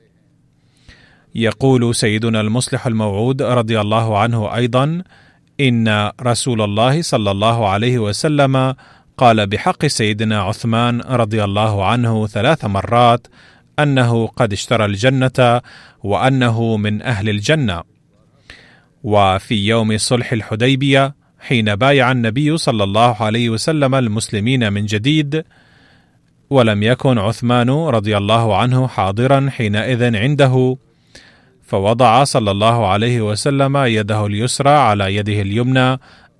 يقول 1.36 1.96
سيدنا 1.96 2.42
المصلح 2.42 2.88
الموعود 2.88 3.42
رضي 3.42 3.82
الله 3.82 4.18
عنه 4.18 4.56
أيضا 4.56 5.04
إن 5.60 6.12
رسول 6.22 6.62
الله 6.62 7.02
صلى 7.02 7.32
الله 7.32 7.70
عليه 7.70 8.00
وسلم 8.00 8.76
قال 9.18 9.48
بحق 9.48 9.86
سيدنا 9.86 10.42
عثمان 10.42 11.02
رضي 11.02 11.44
الله 11.44 11.86
عنه 11.86 12.28
ثلاث 12.28 12.66
مرات 12.66 13.28
أنه 13.80 14.28
قد 14.28 14.54
اشترى 14.54 14.86
الجنة 14.86 15.62
وأنه 16.04 16.78
من 16.78 17.02
أهل 17.02 17.30
الجنة. 17.30 17.84
وفي 19.04 19.68
يوم 19.68 19.98
صلح 19.98 20.32
الحديبية 20.32 21.16
حين 21.40 21.76
بايع 21.76 22.12
النبي 22.12 22.58
صلى 22.58 22.84
الله 22.84 23.22
عليه 23.22 23.50
وسلم 23.50 23.96
المسلمين 23.96 24.74
من 24.74 24.86
جديد 24.86 25.44
ولم 26.50 26.84
يكن 26.84 27.18
عثمان 27.18 27.70
رضي 27.70 28.18
الله 28.18 28.58
عنه 28.58 28.88
حاضرا 28.88 29.50
حينئذ 29.50 30.16
عنده 30.16 30.78
فوضع 31.72 32.24
صلى 32.24 32.52
الله 32.52 32.88
عليه 32.88 33.22
وسلم 33.22 33.78
يده 33.78 34.26
اليسرى 34.26 34.70
على 34.70 35.16
يده 35.16 35.42
اليمنى 35.42 36.00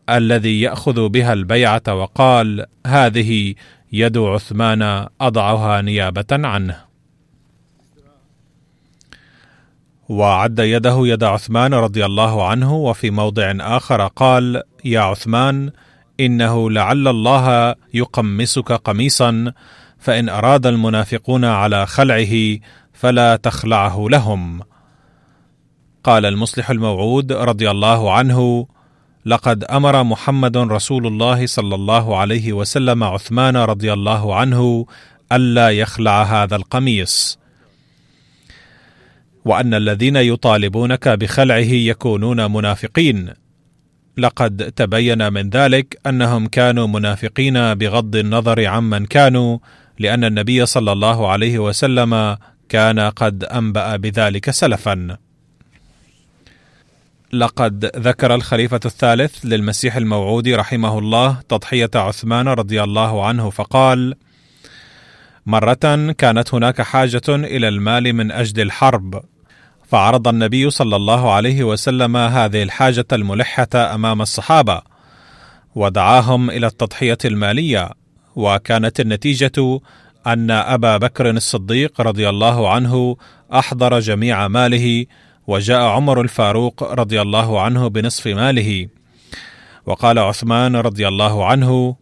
الذي 0.10 0.62
يأخذ 0.62 1.10
بها 1.10 1.34
البيعة 1.34 1.82
وقال 1.88 2.66
هذه 2.88 3.54
يد 3.92 4.18
عثمان 4.18 5.08
أضعها 5.22 5.82
نيابة 5.82 6.26
عنه. 6.32 6.78
وعد 10.10 10.60
يده 10.60 11.08
يد 11.08 11.24
عثمان 11.24 11.74
رضي 11.74 12.06
الله 12.06 12.48
عنه 12.48 12.74
وفي 12.74 13.12
موضع 13.12 13.54
آخر 13.60 14.08
قال 14.08 14.64
يا 14.86 15.00
عثمان 15.00 15.72
إنه 16.20 16.72
لعل 16.72 17.08
الله 17.08 17.76
يقمصك 17.94 18.72
قميصا 18.72 19.54
فإن 20.00 20.30
أراد 20.30 20.66
المنافقون 20.66 21.46
على 21.46 21.86
خلعه 21.86 22.58
فلا 22.94 23.36
تخلعه 23.36 24.06
لهم. 24.10 24.71
قال 26.04 26.26
المصلح 26.26 26.70
الموعود 26.70 27.32
رضي 27.32 27.72
الله 27.72 28.14
عنه 28.14 28.68
لقد 29.26 29.64
أمر 29.64 30.04
محمد 30.04 30.58
رسول 30.58 31.08
الله 31.08 31.46
صلى 31.46 31.76
الله 31.76 32.18
عليه 32.18 32.54
وسلم 32.54 33.04
عثمان 33.04 33.58
رضي 33.58 33.94
الله 33.94 34.36
عنه 34.36 34.86
ألا 35.32 35.70
يخلع 35.70 36.24
هذا 36.24 36.56
القميص. 36.56 37.40
وأن 39.46 39.74
الذين 39.74 40.16
يطالبونك 40.16 41.08
بخلعه 41.08 41.72
يكونون 41.92 42.52
منافقين. 42.52 43.34
لقد 44.18 44.72
تبين 44.76 45.34
من 45.34 45.50
ذلك 45.50 46.00
أنهم 46.08 46.48
كانوا 46.48 46.88
منافقين 46.88 47.74
بغض 47.74 48.16
النظر 48.16 48.68
عمن 48.68 49.06
كانوا 49.06 49.58
لأن 50.00 50.24
النبي 50.24 50.66
صلى 50.66 50.92
الله 50.92 51.28
عليه 51.30 51.60
وسلم 51.60 52.38
كان 52.70 53.00
قد 53.00 53.44
أنبأ 53.44 53.96
بذلك 53.96 54.50
سلفا. 54.50 55.18
لقد 57.34 57.92
ذكر 57.96 58.36
الخليفة 58.36 58.80
الثالث 58.86 59.46
للمسيح 59.46 59.96
الموعود 59.96 60.48
رحمه 60.48 61.00
الله 61.00 61.38
تضحية 61.50 61.90
عثمان 61.96 62.48
رضي 62.48 62.84
الله 62.84 63.26
عنه 63.26 63.50
فقال: 63.50 64.16
مرة 65.46 66.12
كانت 66.18 66.54
هناك 66.54 66.82
حاجة 66.82 67.22
إلى 67.30 67.68
المال 67.68 68.14
من 68.14 68.32
أجل 68.32 68.62
الحرب، 68.62 69.24
فعرض 69.88 70.28
النبي 70.28 70.70
صلى 70.70 70.96
الله 70.96 71.32
عليه 71.32 71.64
وسلم 71.64 72.18
هذه 72.18 72.64
الحاجة 72.64 73.06
الملحة 73.14 73.68
أمام 73.76 74.22
الصحابة، 74.22 74.82
ودعاهم 75.76 76.50
إلى 76.50 76.68
التضحية 76.68 77.18
المالية، 77.26 77.90
وكانت 78.36 79.00
النتيجة 79.00 79.80
أن 80.28 80.52
أبا 80.52 80.98
بكر 80.98 81.30
الصديق 81.30 82.02
رضي 82.02 82.30
الله 82.30 82.70
عنه 82.70 83.18
أحضر 83.54 84.00
جميع 84.00 84.48
ماله 84.48 85.06
وجاء 85.48 85.82
عمر 85.82 86.22
الفاروق 86.22 86.84
رضي 86.84 87.22
الله 87.22 87.62
عنه 87.62 87.88
بنصف 87.88 88.28
ماله. 88.28 88.88
وقال 89.86 90.20
عثمان 90.20 90.76
رضي 90.76 91.08
الله 91.08 91.46
عنه 91.46 91.96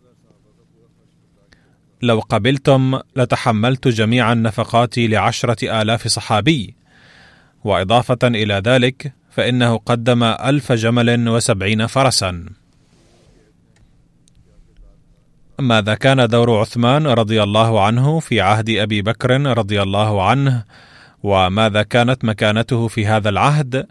لو 2.02 2.19
قبلتم 2.19 2.99
لتحملت 3.15 3.88
جميع 3.88 4.32
النفقات 4.32 4.97
لعشرة 4.97 5.82
آلاف 5.82 6.08
صحابي. 6.08 6.75
وإضافة 7.63 8.19
إلى 8.23 8.54
ذلك 8.65 9.13
فإنه 9.30 9.78
قدم 9.78 10.23
ألف 10.23 10.71
جمل 10.71 11.30
وسبعين 11.30 11.88
فرسا. 11.88 12.45
ماذا 15.60 15.95
كان 15.95 16.28
دور 16.28 16.60
عثمان 16.60 17.08
رضي 17.08 17.43
الله 17.43 17.86
عنه 17.86 18.19
في 18.19 18.41
عهد 18.41 18.69
أبي 18.69 19.02
بكر 19.02 19.41
رضي 19.58 19.82
الله 19.82 20.23
عنه؟ 20.23 20.63
وماذا 21.23 21.84
كانت 21.84 22.25
مكانته 22.25 22.88
في 22.88 23.08
هذا 23.08 23.29
العهد؟ 23.29 23.88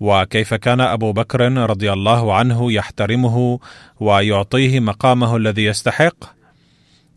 وكيف 0.00 0.54
كان 0.54 0.80
أبو 0.80 1.12
بكر 1.12 1.52
رضي 1.52 1.92
الله 1.92 2.34
عنه 2.34 2.72
يحترمه 2.72 3.58
ويعطيه 4.00 4.80
مقامه 4.80 5.36
الذي 5.36 5.64
يستحق؟ 5.64 6.38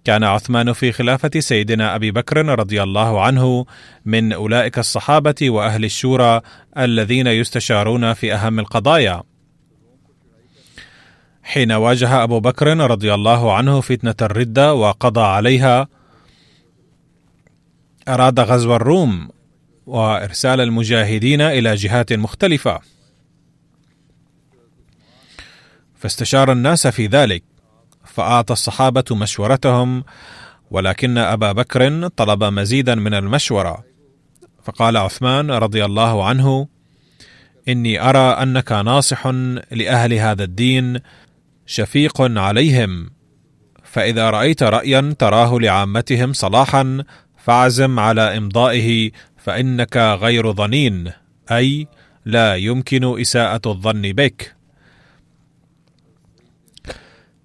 كان 0.06 0.24
عثمان 0.24 0.74
في 0.74 0.92
خلافة 0.92 1.40
سيدنا 1.40 1.96
أبي 1.96 2.12
بكر 2.12 2.46
رضي 2.60 2.84
الله 2.84 3.22
عنه 3.22 3.66
من 4.06 4.34
أولئك 4.34 4.80
الصحابة 4.80 5.50
وأهل 5.50 5.86
الشورى 5.86 6.42
الذين 6.78 7.28
يستشارون 7.28 8.14
في 8.14 8.34
أهم 8.34 8.60
القضايا. 8.60 9.24
حين 11.44 11.72
واجه 11.72 12.24
أبو 12.24 12.40
بكر 12.40 12.78
رضي 12.78 13.14
الله 13.14 13.54
عنه 13.54 13.82
فتنة 13.82 14.16
الردة 14.22 14.74
وقضى 14.74 15.22
عليها 15.22 15.88
أراد 18.08 18.40
غزو 18.40 18.76
الروم. 18.76 19.30
وإرسال 19.86 20.62
المجاهدين 20.62 21.42
إلى 21.42 21.76
جهات 21.76 22.14
مختلفة. 22.14 22.80
فاستشار 25.96 26.52
الناس 26.52 26.88
في 26.88 27.08
ذلك 27.08 27.44
فأعطى 28.06 28.54
الصحابة 28.54 29.04
مشورتهم 29.12 30.04
ولكن 30.72 31.18
أبا 31.18 31.52
بكر 31.52 32.08
طلب 32.08 32.44
مزيدا 32.44 32.96
من 32.96 33.14
المشورة. 33.14 33.84
فقال 34.64 34.98
عثمان 34.98 35.52
رضي 35.52 35.86
الله 35.86 36.26
عنه 36.26 36.68
إني 37.68 38.10
أرى 38.10 38.44
أنك 38.44 38.72
ناصح 38.72 39.28
لأهل 39.72 40.14
هذا 40.14 40.44
الدين 40.44 41.00
شفيق 41.66 42.22
عليهم. 42.22 43.10
فإذا 43.84 44.30
رأيت 44.30 44.64
رايا 44.64 45.16
تراه 45.20 45.60
لعامتهم 45.60 46.34
صلاحا 46.34 47.04
فاعزم 47.38 48.00
على 48.00 48.38
إمضائه 48.38 49.12
فإنك 49.44 49.98
غير 49.98 50.54
ظنين 50.54 51.12
أي 51.52 51.88
لا 52.26 52.56
يمكن 52.56 53.22
إساءة 53.22 53.62
الظن 53.66 54.02
بك. 54.02 54.56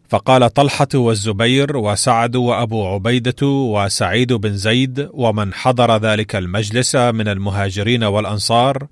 فقال 0.08 0.52
طلحة 0.52 0.88
والزبير 0.94 1.76
وسعد 1.76 2.36
وأبو 2.36 2.86
عبيدة 2.86 3.46
وسعيد 3.46 4.32
بن 4.32 4.56
زيد 4.56 5.08
ومن 5.12 5.54
حضر 5.54 5.96
ذلك 5.96 6.36
المجلس 6.36 6.96
من 6.96 7.28
المهاجرين 7.28 8.04
والأنصار 8.04 8.86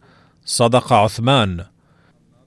صدق 0.44 0.92
عثمان. 0.92 1.64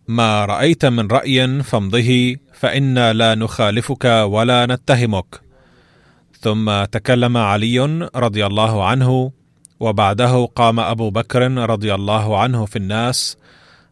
ما 0.08 0.46
رأيت 0.46 0.86
من 0.86 1.08
رأي 1.08 1.64
فامضه 1.64 2.36
فانا 2.54 3.14
لا 3.14 3.36
نخالفك 3.36 4.06
ولا 4.06 4.66
نتهمك. 4.66 5.42
ثم 6.40 6.84
تكلم 6.84 7.38
علي 7.38 8.10
رضي 8.16 8.46
الله 8.46 8.86
عنه 8.86 9.32
وبعده 9.80 10.46
قام 10.46 10.80
أبو 10.80 11.10
بكر 11.10 11.52
رضي 11.52 11.96
الله 11.96 12.40
عنه 12.40 12.66
في 12.66 12.76
الناس 12.76 13.38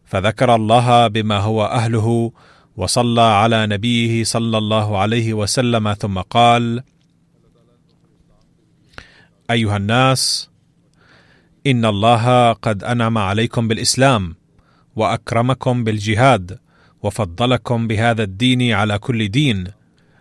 فذكر 0.04 0.54
الله 0.54 1.06
بما 1.08 1.38
هو 1.38 1.64
أهله 1.64 2.32
وصلى 2.76 3.20
على 3.20 3.66
نبيه 3.66 4.24
صلى 4.24 4.58
الله 4.58 4.98
عليه 4.98 5.34
وسلم 5.34 5.92
ثم 5.92 6.18
قال 6.18 6.82
أيها 9.50 9.76
الناس 9.76 10.50
إن 11.66 11.84
الله 11.84 12.52
قد 12.52 12.84
أنعم 12.84 13.18
عليكم 13.18 13.68
بالإسلام 13.68 14.34
وأكرمكم 14.96 15.84
بالجهاد 15.84 16.58
وفضلكم 17.02 17.86
بهذا 17.86 18.22
الدين 18.22 18.72
على 18.72 18.98
كل 18.98 19.28
دين 19.28 19.64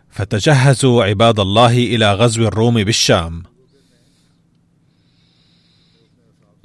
فتجهزوا 0.10 1.04
عباد 1.04 1.40
الله 1.40 1.72
إلى 1.72 2.14
غزو 2.14 2.48
الروم 2.48 2.84
بالشام. 2.84 3.44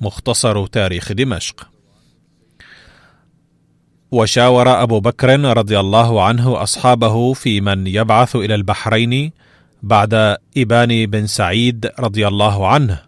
مختصر 0.01 0.67
تاريخ 0.67 1.13
دمشق. 1.13 1.69
وشاور 4.11 4.83
أبو 4.83 5.01
بكر 5.01 5.57
رضي 5.57 5.81
الله 5.81 6.23
عنه 6.23 6.63
أصحابه 6.63 7.33
في 7.33 7.61
من 7.61 7.87
يبعث 7.87 8.37
إلى 8.37 8.55
البحرين 8.55 9.33
بعد 9.83 10.37
إبان 10.57 11.07
بن 11.07 11.27
سعيد 11.27 11.91
رضي 11.99 12.29
الله 12.29 12.69
عنه. 12.69 13.03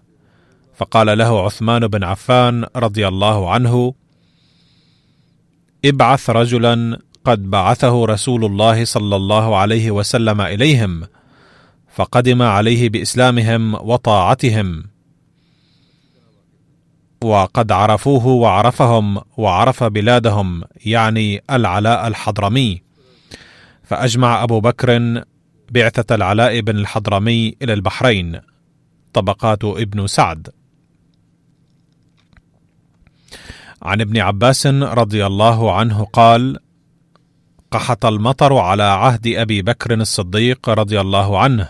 فقال 0.75 1.19
له 1.19 1.45
عثمان 1.45 1.87
بن 1.87 2.05
عفان 2.05 2.67
رضي 2.77 3.09
الله 3.09 3.51
عنه 3.51 3.95
ابعث 5.85 6.31
رجلا 6.31 6.99
قد 7.25 7.51
بعثه 7.51 8.05
رسول 8.05 8.45
الله 8.45 8.85
صلى 8.85 9.17
الله 9.17 9.57
عليه 9.57 9.91
وسلم 9.91 10.41
إليهم 10.41 11.03
فقدم 11.95 12.43
عليه 12.43 12.89
بإسلامهم 12.89 13.75
وطاعتهم. 13.75 14.92
وقد 17.25 17.73
عرفوه 17.73 18.27
وعرفهم 18.27 19.21
وعرف 19.37 19.85
بلادهم 19.85 20.65
يعني 20.87 21.43
العلاء 21.51 22.09
الحضرمي. 22.09 22.83
فأجمع 23.83 24.43
أبو 24.43 24.61
بكر 24.61 25.23
بعثة 25.71 26.15
العلاء 26.15 26.61
بن 26.61 26.77
الحضرمي 26.77 27.57
إلى 27.63 27.73
البحرين 27.73 28.41
طبقات 29.13 29.65
ابن 29.65 30.07
سعد. 30.07 30.49
عن 33.83 34.01
ابن 34.01 34.19
عباس 34.19 34.67
رضي 34.67 35.27
الله 35.27 35.77
عنه 35.77 36.05
قال 36.05 36.59
قحط 37.71 38.07
المطر 38.07 38.57
على 38.57 38.83
عهد 38.83 39.27
أبي 39.27 39.63
بكر 39.63 39.95
الصديق 39.95 40.69
رضي 40.69 41.01
الله 41.01 41.39
عنه. 41.39 41.69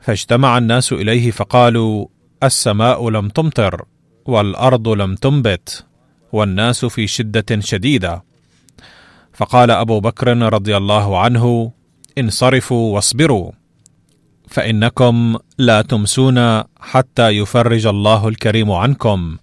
فاجتمع 0.00 0.58
الناس 0.58 0.92
إليه 0.92 1.30
فقالوا 1.30 2.06
السماء 2.42 3.10
لم 3.10 3.28
تمطر 3.28 3.84
والأرض 4.26 4.88
لم 4.88 5.14
تنبت 5.14 5.86
والناس 6.32 6.84
في 6.84 7.06
شدة 7.06 7.60
شديدة. 7.60 8.24
فقال 9.32 9.70
أبو 9.70 10.00
بكر 10.00 10.52
رضي 10.52 10.76
الله 10.76 11.18
عنه 11.18 11.72
انصرفوا 12.18 12.94
واصبروا 12.94 13.52
فإنكم 14.48 15.36
لا 15.58 15.82
تمسون 15.82 16.62
حتى 16.80 17.28
يفرج 17.28 17.86
الله 17.86 18.28
الكريم 18.28 18.72
عنكم. 18.72 19.36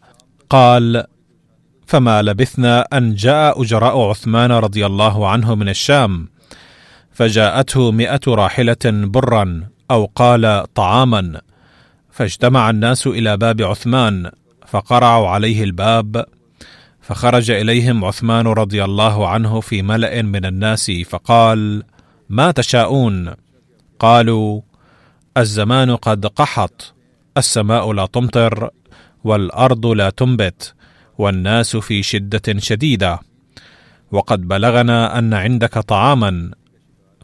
قال 0.49 1.03
فما 1.87 2.21
لبثنا 2.21 2.81
أن 2.93 3.15
جاء 3.15 3.61
أجراء 3.61 4.09
عثمان 4.09 4.51
رضي 4.51 4.85
الله 4.85 5.29
عنه 5.29 5.55
من 5.55 5.69
الشام 5.69 6.29
فجاءته 7.11 7.91
مئة 7.91 8.21
راحلة 8.27 8.85
برا 8.85 9.67
أو 9.91 10.11
قال 10.15 10.73
طعاما. 10.73 11.41
فاجتمع 12.15 12.69
الناس 12.69 13.07
إلى 13.07 13.37
باب 13.37 13.61
عثمان 13.61 14.31
فقرعوا 14.67 15.27
عليه 15.27 15.63
الباب 15.63 16.25
فخرج 17.01 17.51
إليهم 17.51 18.05
عثمان 18.05 18.47
رضي 18.47 18.83
الله 18.83 19.27
عنه 19.27 19.59
في 19.59 19.81
ملأ 19.81 20.21
من 20.21 20.45
الناس 20.45 20.91
فقال 20.91 21.83
ما 22.29 22.51
تشاءون؟ 22.51 23.33
قالوا 23.99 24.61
الزمان 25.37 25.95
قد 25.95 26.25
قحط 26.25 26.93
السماء 27.37 27.91
لا 27.91 28.05
تمطر 28.05 28.69
والأرض 29.23 29.85
لا 29.85 30.09
تنبت 30.09 30.73
والناس 31.17 31.75
في 31.77 32.03
شدة 32.03 32.59
شديدة 32.59 33.19
وقد 34.11 34.47
بلغنا 34.47 35.19
أن 35.19 35.33
عندك 35.33 35.73
طعاما 35.73 36.51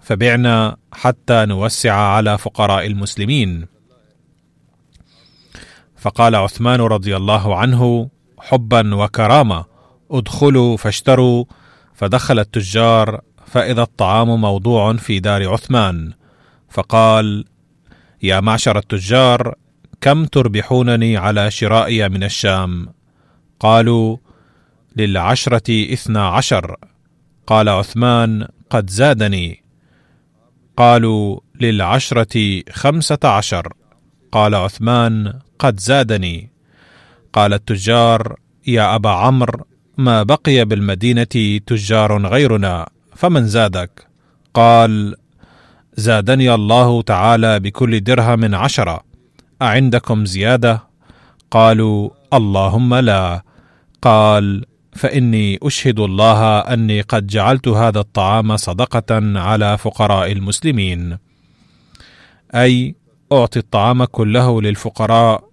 فبعنا 0.01 0.77
حتى 0.93 1.45
نوسع 1.45 1.93
على 1.93 2.37
فقراء 2.37 2.87
المسلمين. 2.87 3.80
فقال 6.01 6.35
عثمان 6.35 6.81
رضي 6.81 7.15
الله 7.15 7.55
عنه 7.55 8.09
حبا 8.39 8.95
وكرامه 8.95 9.65
ادخلوا 10.11 10.77
فاشتروا. 10.77 11.45
فدخل 11.93 12.39
التجار 12.39 13.21
فإذا 13.45 13.81
الطعام 13.81 14.41
موضوع 14.41 14.93
في 14.93 15.19
دار 15.19 15.53
عثمان. 15.53 16.13
فقال 16.69 17.45
يا 18.23 18.39
معشر 18.39 18.77
التجار 18.77 19.55
كم 20.01 20.25
تربحونني 20.25 21.17
على 21.17 21.51
شرائي 21.51 22.09
من 22.09 22.23
الشام؟ 22.23 22.87
قالوا 23.59 24.17
للعشرة 24.95 25.93
إثنى 25.93 26.19
عشر. 26.19 26.75
قال 27.47 27.69
عثمان 27.69 28.47
قد 28.69 28.89
زادني. 28.89 29.63
قالوا 30.77 31.39
للعشرة 31.59 32.63
خمسة 32.71 33.19
عشر. 33.23 33.73
قال 34.31 34.55
عثمان 34.55 35.33
قد 35.61 35.79
زادني. 35.79 36.49
قال 37.33 37.53
التجار 37.53 38.35
يا 38.67 38.95
أبا 38.95 39.09
عمرو 39.09 39.65
ما 39.97 40.23
بقي 40.23 40.65
بالمدينة 40.65 41.59
تجار 41.67 42.25
غيرنا 42.27 42.89
فمن 43.15 43.47
زادك؟ 43.47 44.07
قال 44.53 45.15
زادني 45.95 46.53
الله 46.53 47.01
تعالى 47.01 47.59
بكل 47.59 48.03
درهم 48.03 48.55
عشرة. 48.55 49.03
اعندكم 49.61 50.25
زيادة؟ 50.25 50.83
قالوا 51.51 52.09
اللهم 52.33 52.95
لا. 52.95 53.41
قال 54.01 54.65
فإني 54.95 55.59
أشهد 55.63 55.99
الله 55.99 56.59
أني 56.59 57.01
قد 57.01 57.27
جعلت 57.27 57.67
هذا 57.67 57.99
الطعام 57.99 58.57
صدقة 58.57 59.39
على 59.39 59.77
فقراء 59.77 60.31
المسلمين. 60.31 61.17
أي 62.55 62.95
أعطي 63.31 63.59
الطعام 63.59 64.03
كله 64.03 64.61
للفقراء 64.61 65.50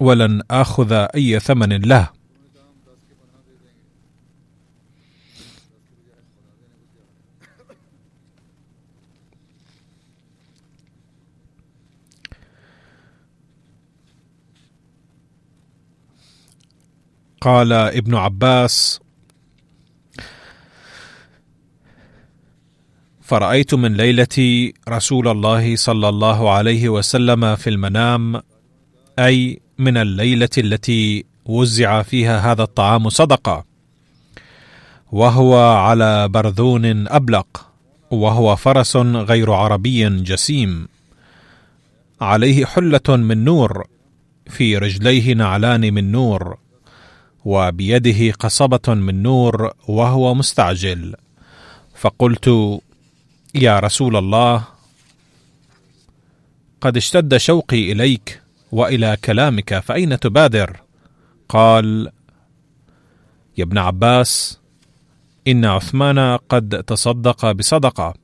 ولن 0.00 0.42
آخذ 0.50 0.92
أي 0.92 1.40
ثمن 1.40 1.72
له. 1.72 2.16
قال 17.40 17.72
ابن 17.72 18.14
عباس 18.14 19.00
فرأيت 23.22 23.74
من 23.74 23.94
ليله 23.94 24.72
رسول 24.88 25.28
الله 25.28 25.76
صلى 25.76 26.08
الله 26.08 26.50
عليه 26.50 26.88
وسلم 26.88 27.56
في 27.56 27.70
المنام 27.70 28.42
أي 29.18 29.60
من 29.78 29.96
الليلة 29.96 30.48
التي 30.58 31.24
وزع 31.44 32.02
فيها 32.02 32.52
هذا 32.52 32.62
الطعام 32.62 33.08
صدقة. 33.08 33.64
وهو 35.12 35.56
على 35.56 36.28
برذون 36.28 37.08
أبلق 37.08 37.66
وهو 38.10 38.56
فرس 38.56 38.96
غير 38.96 39.52
عربي 39.52 40.08
جسيم. 40.08 40.88
عليه 42.20 42.66
حلة 42.66 43.16
من 43.16 43.44
نور 43.44 43.86
في 44.50 44.78
رجليه 44.78 45.34
نعلان 45.34 45.94
من 45.94 46.12
نور 46.12 46.58
وبيده 47.44 48.32
قصبة 48.32 48.94
من 48.94 49.22
نور 49.22 49.72
وهو 49.88 50.34
مستعجل. 50.34 51.14
فقلت 51.96 52.80
يا 53.54 53.80
رسول 53.80 54.16
الله 54.16 54.64
قد 56.80 56.96
اشتد 56.96 57.36
شوقي 57.36 57.92
إليك 57.92 58.45
وإلى 58.72 59.16
كلامك 59.24 59.78
فأين 59.78 60.20
تبادر؟ 60.20 60.80
قال 61.48 62.10
يا 63.58 63.64
ابن 63.64 63.78
عباس 63.78 64.60
إن 65.48 65.64
عثمان 65.64 66.36
قد 66.36 66.84
تصدق 66.86 67.52
بصدقة 67.52 68.14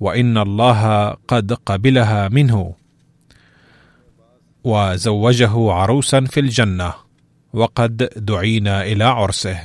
وإن 0.00 0.38
الله 0.38 1.10
قد 1.10 1.52
قبلها 1.52 2.28
منه 2.28 2.74
وزوجه 4.64 5.72
عروسا 5.72 6.20
في 6.20 6.40
الجنة 6.40 6.94
وقد 7.52 7.96
دعينا 8.16 8.82
إلى 8.82 9.04
عرسه. 9.04 9.60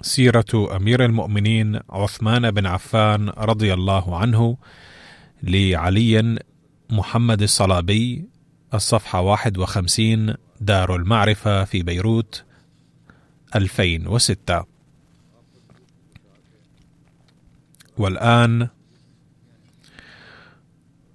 سيرة 0.00 0.76
أمير 0.76 1.04
المؤمنين 1.04 1.80
عثمان 1.90 2.50
بن 2.50 2.66
عفان 2.66 3.28
رضي 3.28 3.74
الله 3.74 4.16
عنه 4.18 4.56
لعلي 5.42 6.38
محمد 6.90 7.42
الصلابي 7.42 8.24
الصفحة 8.74 9.20
51 9.20 10.34
دار 10.60 10.96
المعرفة 10.96 11.64
في 11.64 11.82
بيروت 11.82 12.44
2006 13.54 14.64
والآن 17.98 18.68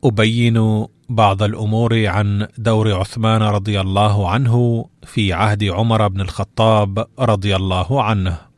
أبين 0.03 0.87
بعض 1.09 1.43
الأمور 1.43 2.07
عن 2.07 2.47
دور 2.57 2.93
عثمان 2.99 3.41
رضي 3.41 3.81
الله 3.81 4.29
عنه 4.29 4.85
في 5.03 5.33
عهد 5.33 5.63
عمر 5.63 6.07
بن 6.07 6.21
الخطاب 6.21 7.07
رضي 7.19 7.55
الله 7.55 8.03
عنه. 8.03 8.50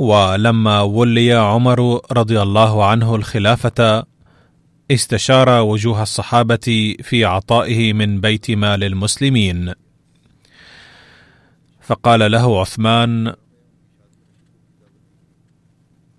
ولما 0.00 0.80
ولي 0.80 1.32
عمر 1.32 2.00
رضي 2.12 2.42
الله 2.42 2.84
عنه 2.84 3.14
الخلافة 3.14 4.06
استشار 4.90 5.48
وجوه 5.48 6.02
الصحابة 6.02 6.94
في 7.02 7.24
عطائه 7.24 7.92
من 7.92 8.20
بيت 8.20 8.50
مال 8.50 8.84
المسلمين. 8.84 9.72
فقال 11.80 12.32
له 12.32 12.60
عثمان 12.60 13.34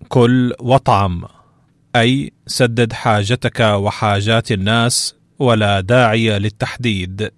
كل 0.08 0.54
واطعم 0.60 1.24
أي 1.96 2.32
سدد 2.46 2.92
حاجتك 2.92 3.60
وحاجات 3.60 4.52
الناس 4.52 5.14
ولا 5.38 5.80
داعي 5.80 6.38
للتحديد. 6.38 7.30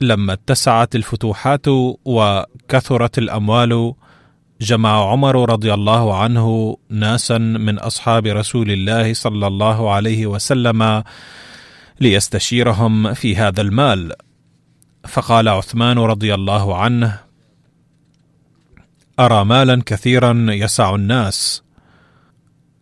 لما 0.00 0.32
اتسعت 0.32 0.96
الفتوحات 0.96 1.68
وكثرت 2.04 3.18
الأموال 3.18 3.94
جمع 4.60 5.10
عمر 5.10 5.50
رضي 5.50 5.74
الله 5.74 6.18
عنه 6.18 6.76
ناسا 6.90 7.38
من 7.38 7.78
أصحاب 7.78 8.26
رسول 8.26 8.70
الله 8.70 9.14
صلى 9.14 9.46
الله 9.46 9.90
عليه 9.90 10.26
وسلم 10.26 11.02
ليستشيرهم 12.00 13.14
في 13.14 13.36
هذا 13.36 13.60
المال. 13.62 14.12
فقال 15.08 15.48
عثمان 15.48 15.98
رضي 15.98 16.34
الله 16.34 16.76
عنه 16.76 17.20
أرى 19.20 19.44
مالا 19.44 19.82
كثيرا 19.86 20.46
يسع 20.48 20.94
الناس 20.94 21.62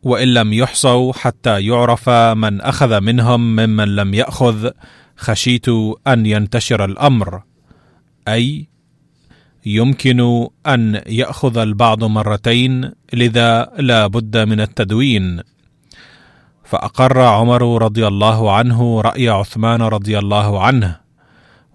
وإن 0.02 0.28
لم 0.34 0.52
يحصوا 0.52 1.12
حتى 1.12 1.66
يعرف 1.66 2.08
من 2.08 2.60
أخذ 2.60 3.00
منهم 3.00 3.56
ممن 3.56 3.96
لم 3.96 4.14
يأخذ 4.14 4.70
خشيت 5.16 5.68
أن 6.06 6.26
ينتشر 6.26 6.84
الأمر 6.84 7.42
أي 8.28 8.68
يمكن 9.66 10.48
أن 10.66 11.02
يأخذ 11.06 11.58
البعض 11.58 12.04
مرتين 12.04 12.92
لذا 13.12 13.70
لا 13.78 14.06
بد 14.06 14.36
من 14.36 14.60
التدوين. 14.60 15.40
فأقر 16.64 17.20
عمر 17.20 17.82
رضي 17.82 18.06
الله 18.06 18.52
عنه 18.52 19.00
رأي 19.00 19.28
عثمان 19.28 19.82
رضي 19.82 20.18
الله 20.18 20.62
عنه 20.62 21.00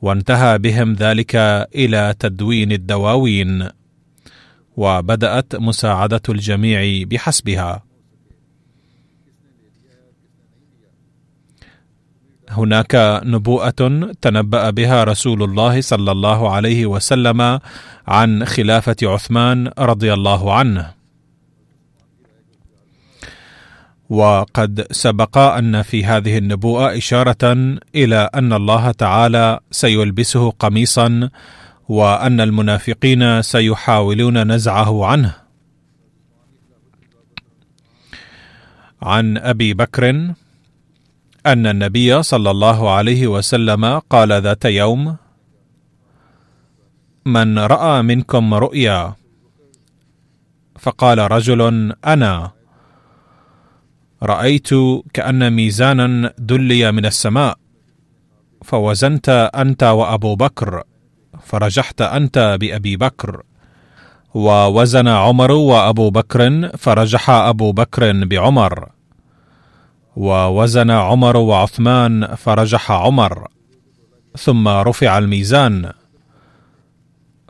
وانتهى 0.02 0.58
بهم 0.58 0.94
ذلك 0.94 1.36
إلى 1.76 2.16
تدوين 2.20 2.72
الدواوين 2.72 3.70
وبدأت 4.78 5.56
مساعدة 5.56 6.22
الجميع 6.30 7.04
بحسبها. 7.08 7.89
هناك 12.50 13.22
نبوءة 13.24 14.12
تنبأ 14.22 14.70
بها 14.70 15.04
رسول 15.04 15.44
الله 15.44 15.82
صلى 15.82 16.12
الله 16.12 16.52
عليه 16.52 16.86
وسلم 16.86 17.60
عن 18.08 18.46
خلافة 18.46 18.96
عثمان 19.04 19.72
رضي 19.80 20.14
الله 20.14 20.54
عنه. 20.54 20.94
وقد 24.10 24.88
سبق 24.92 25.38
أن 25.38 25.82
في 25.82 26.06
هذه 26.06 26.38
النبوءة 26.38 26.98
إشارة 26.98 27.78
إلى 27.96 28.30
أن 28.36 28.54
الله 28.54 28.92
تعالى 28.92 29.60
سيلبسه 29.72 30.52
قميصا 30.52 31.30
وأن 31.90 32.42
المنافقين 32.42 33.42
سيحاولون 33.42 34.52
نزعه 34.52 35.06
عنه. 35.06 35.34
عن 39.02 39.38
أبي 39.38 39.74
بكر 39.74 40.34
أن 41.46 41.68
النبي 41.68 42.24
صلى 42.24 42.52
الله 42.52 42.92
عليه 42.92 43.28
وسلم 43.28 44.00
قال 44.00 44.42
ذات 44.42 44.66
يوم 44.66 45.18
من 47.26 47.60
رأى 47.60 48.02
منكم 48.02 48.54
رؤيا؟ 48.54 49.14
فقال 50.80 51.32
رجل 51.32 51.94
أنا. 52.06 52.52
رأيت 54.24 54.70
كأن 55.14 55.54
ميزانا 55.54 56.34
دلي 56.38 56.92
من 56.92 57.06
السماء 57.06 57.58
فوزنت 58.64 59.52
أنت 59.56 59.84
وأبو 59.84 60.36
بكر 60.36 60.84
فرجحت 61.44 62.02
أنت 62.02 62.58
بأبي 62.62 62.98
بكر 62.98 63.44
ووزن 64.34 65.08
عمر 65.08 65.52
وأبو 65.52 66.10
بكر 66.10 66.70
فرجح 66.78 67.30
أبو 67.30 67.72
بكر 67.72 68.26
بعمر. 68.26 68.99
ووزن 70.16 70.92
عمر 70.92 71.38
وعثمان 71.38 72.36
فرجح 72.36 72.92
عمر 72.92 73.48
ثم 74.38 74.68
رفع 74.68 75.18
الميزان. 75.18 75.92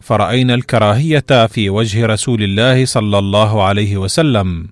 فرأينا 0.02 0.54
الكراهية 0.54 1.48
في 1.48 1.70
وجه 1.70 2.06
رسول 2.06 2.44
الله 2.44 2.86
صلى 2.86 3.20
الله 3.20 3.64
عليه 3.64 3.98
وسلم 3.98 4.68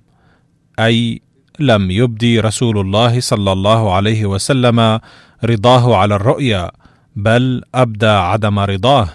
أي 0.79 1.21
لم 1.59 1.91
يبدي 1.91 2.39
رسول 2.39 2.79
الله 2.79 3.19
صلى 3.19 3.51
الله 3.51 3.93
عليه 3.93 4.25
وسلم 4.25 4.99
رضاه 5.43 5.95
على 5.95 6.15
الرؤيا 6.15 6.71
بل 7.15 7.63
أبدى 7.75 8.07
عدم 8.07 8.59
رضاه. 8.59 9.09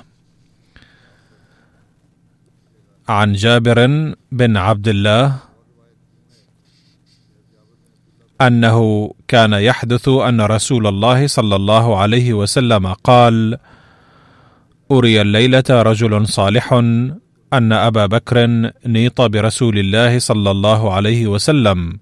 عن 3.09 3.33
جابر 3.33 3.87
بن 4.33 4.57
عبد 4.57 4.89
الله 4.89 5.52
أنه 8.47 9.11
كان 9.29 9.53
يحدث 9.53 10.09
أن 10.09 10.41
رسول 10.41 10.87
الله 10.87 11.27
صلى 11.27 11.57
الله 11.57 11.99
عليه 11.99 12.33
وسلم 12.33 12.87
قال 12.93 13.59
أري 14.91 15.21
الليلة 15.21 15.65
رجل 15.71 16.27
صالح 16.27 16.73
أن 17.53 17.73
أبا 17.73 18.07
بكر 18.07 18.47
نيط 18.87 19.21
برسول 19.21 19.79
الله 19.79 20.19
صلى 20.19 20.51
الله 20.51 20.93
عليه 20.93 21.27
وسلم 21.27 21.99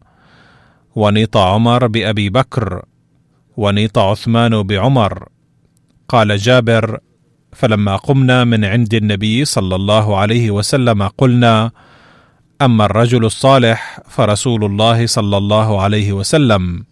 ونيط 0.95 1.37
عمر 1.37 1.87
بأبي 1.87 2.31
بكر 2.31 2.83
ونيط 3.57 3.99
عثمان 3.99 4.63
بعمر. 4.63 5.29
قال 6.09 6.37
جابر 6.37 6.99
فلما 7.53 7.97
قمنا 7.97 8.45
من 8.45 8.65
عند 8.65 8.95
النبي 8.95 9.45
صلى 9.45 9.75
الله 9.77 10.17
عليه 10.17 10.51
وسلم 10.51 11.03
قلنا 11.03 11.71
أما 12.63 12.85
الرجل 12.85 13.25
الصالح 13.25 14.01
فرسول 14.09 14.65
الله 14.65 15.07
صلى 15.07 15.37
الله 15.37 15.83
عليه 15.83 16.13
وسلم. 16.13 16.85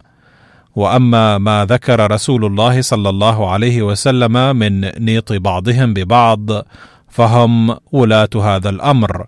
وأما 0.76 1.38
ما 1.38 1.64
ذكر 1.64 2.10
رسول 2.10 2.44
الله 2.44 2.80
صلى 2.80 3.08
الله 3.08 3.50
عليه 3.50 3.82
وسلم 3.82 4.56
من 4.56 4.80
نيط 5.04 5.32
بعضهم 5.32 5.94
ببعض 5.94 6.46
فهم 7.08 7.76
ولاة 7.92 8.30
هذا 8.34 8.70
الأمر 8.70 9.26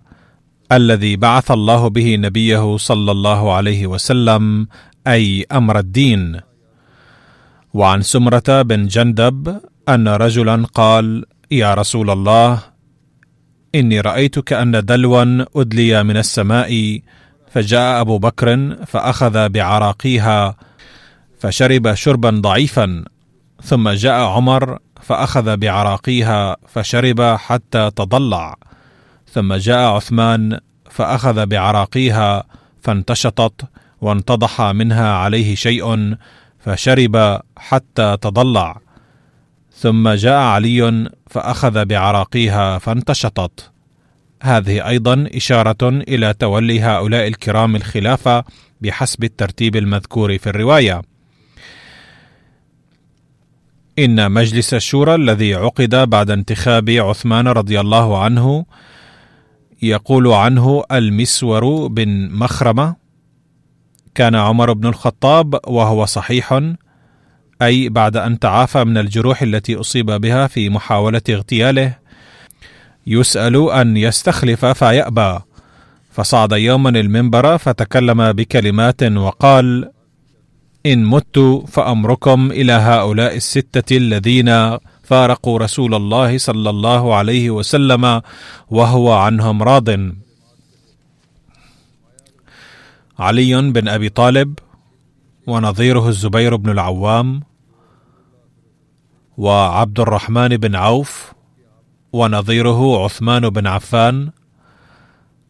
الذي 0.71 1.15
بعث 1.15 1.51
الله 1.51 1.87
به 1.89 2.15
نبيه 2.15 2.77
صلى 2.77 3.11
الله 3.11 3.53
عليه 3.53 3.87
وسلم 3.87 4.67
أي 5.07 5.45
أمر 5.51 5.79
الدين. 5.79 6.39
وعن 7.73 8.01
سمرة 8.01 8.61
بن 8.61 8.87
جندب 8.87 9.61
أن 9.89 10.07
رجلا 10.07 10.65
قال 10.73 11.25
يا 11.51 11.73
رسول 11.73 12.09
الله 12.09 12.70
إني 13.75 14.01
رأيت 14.01 14.39
كأن 14.39 14.85
دلوا 14.85 15.45
أدلي 15.55 16.03
من 16.03 16.17
السماء 16.17 16.99
فجاء 17.51 18.01
أبو 18.01 18.17
بكر 18.17 18.75
فأخذ 18.87 19.49
بعراقيها 19.49 20.55
فشرب 21.39 21.93
شربا 21.93 22.29
ضعيفا 22.29 23.05
ثم 23.63 23.89
جاء 23.89 24.25
عمر 24.25 24.77
فأخذ 25.01 25.57
بعراقيها 25.57 26.57
فشرب 26.67 27.21
حتى 27.21 27.91
تضلع 27.95 28.55
ثم 29.31 29.53
جاء 29.53 29.89
عثمان 29.95 30.59
فأخذ 30.89 31.45
بعراقيها 31.45 32.43
فانتشطت 32.81 33.61
وانتضح 34.01 34.61
منها 34.61 35.13
عليه 35.13 35.55
شيء 35.55 36.15
فشرب 36.59 37.39
حتى 37.57 38.17
تضلع. 38.21 38.77
ثم 39.81 40.09
جاء 40.09 40.39
علي 40.39 41.09
فأخذ 41.29 41.85
بعراقيها 41.85 42.77
فانتشطت. 42.77 43.71
هذه 44.43 44.87
أيضا 44.87 45.27
إشارة 45.35 45.89
إلى 45.89 46.33
تولي 46.33 46.81
هؤلاء 46.81 47.27
الكرام 47.27 47.75
الخلافة 47.75 48.43
بحسب 48.81 49.23
الترتيب 49.23 49.75
المذكور 49.75 50.37
في 50.37 50.47
الرواية. 50.47 51.01
إن 53.99 54.31
مجلس 54.31 54.73
الشورى 54.73 55.15
الذي 55.15 55.55
عقد 55.55 55.95
بعد 55.95 56.31
انتخاب 56.31 56.89
عثمان 56.89 57.47
رضي 57.47 57.79
الله 57.79 58.23
عنه 58.23 58.65
يقول 59.81 60.27
عنه 60.27 60.83
المسور 60.91 61.87
بن 61.87 62.29
مخرمة 62.31 62.95
كان 64.15 64.35
عمر 64.35 64.73
بن 64.73 64.87
الخطاب 64.87 65.59
وهو 65.67 66.05
صحيح 66.05 66.73
أي 67.61 67.89
بعد 67.89 68.17
أن 68.17 68.39
تعافى 68.39 68.83
من 68.83 68.97
الجروح 68.97 69.41
التي 69.41 69.75
أصيب 69.75 70.05
بها 70.11 70.47
في 70.47 70.69
محاولة 70.69 71.21
اغتياله 71.29 71.97
يسأل 73.07 73.71
أن 73.71 73.97
يستخلف 73.97 74.65
فيأبى. 74.65 75.39
فصعد 76.11 76.51
يوما 76.51 76.89
المنبر 76.89 77.57
فتكلم 77.57 78.31
بكلمات 78.31 79.03
وقال 79.03 79.91
إن 80.85 81.05
مت 81.05 81.63
فأمركم 81.67 82.51
إلى 82.51 82.71
هؤلاء 82.71 83.35
الستة 83.35 83.97
الذين 83.97 84.77
فارقوا 85.03 85.59
رسول 85.59 85.95
الله 85.95 86.37
صلى 86.37 86.69
الله 86.69 87.15
عليه 87.15 87.49
وسلم 87.49 88.21
وهو 88.69 89.13
عنهم 89.13 89.63
راض. 89.63 89.89
علي 93.19 93.61
بن 93.71 93.87
أبي 93.87 94.09
طالب 94.09 94.59
ونظيره 95.47 96.07
الزبير 96.07 96.55
بن 96.55 96.69
العوام 96.69 97.50
وعبد 99.37 99.99
الرحمن 99.99 100.47
بن 100.47 100.75
عوف 100.75 101.33
ونظيره 102.13 103.03
عثمان 103.03 103.49
بن 103.49 103.67
عفان 103.67 104.29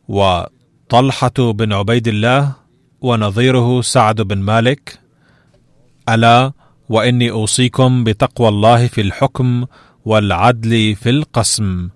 وطلحة 0.07 1.51
بن 1.51 1.73
عبيد 1.73 2.07
الله 2.07 2.53
ونظيره 3.01 3.81
سعد 3.81 4.21
بن 4.21 4.37
مالك. 4.37 4.99
ألا 6.09 6.51
وإني 6.89 7.31
أوصيكم 7.31 8.03
بتقوى 8.03 8.47
الله 8.49 8.87
في 8.87 9.01
الحكم 9.01 9.65
والعدل 10.05 10.95
في 10.95 11.09
القسم. 11.09 11.89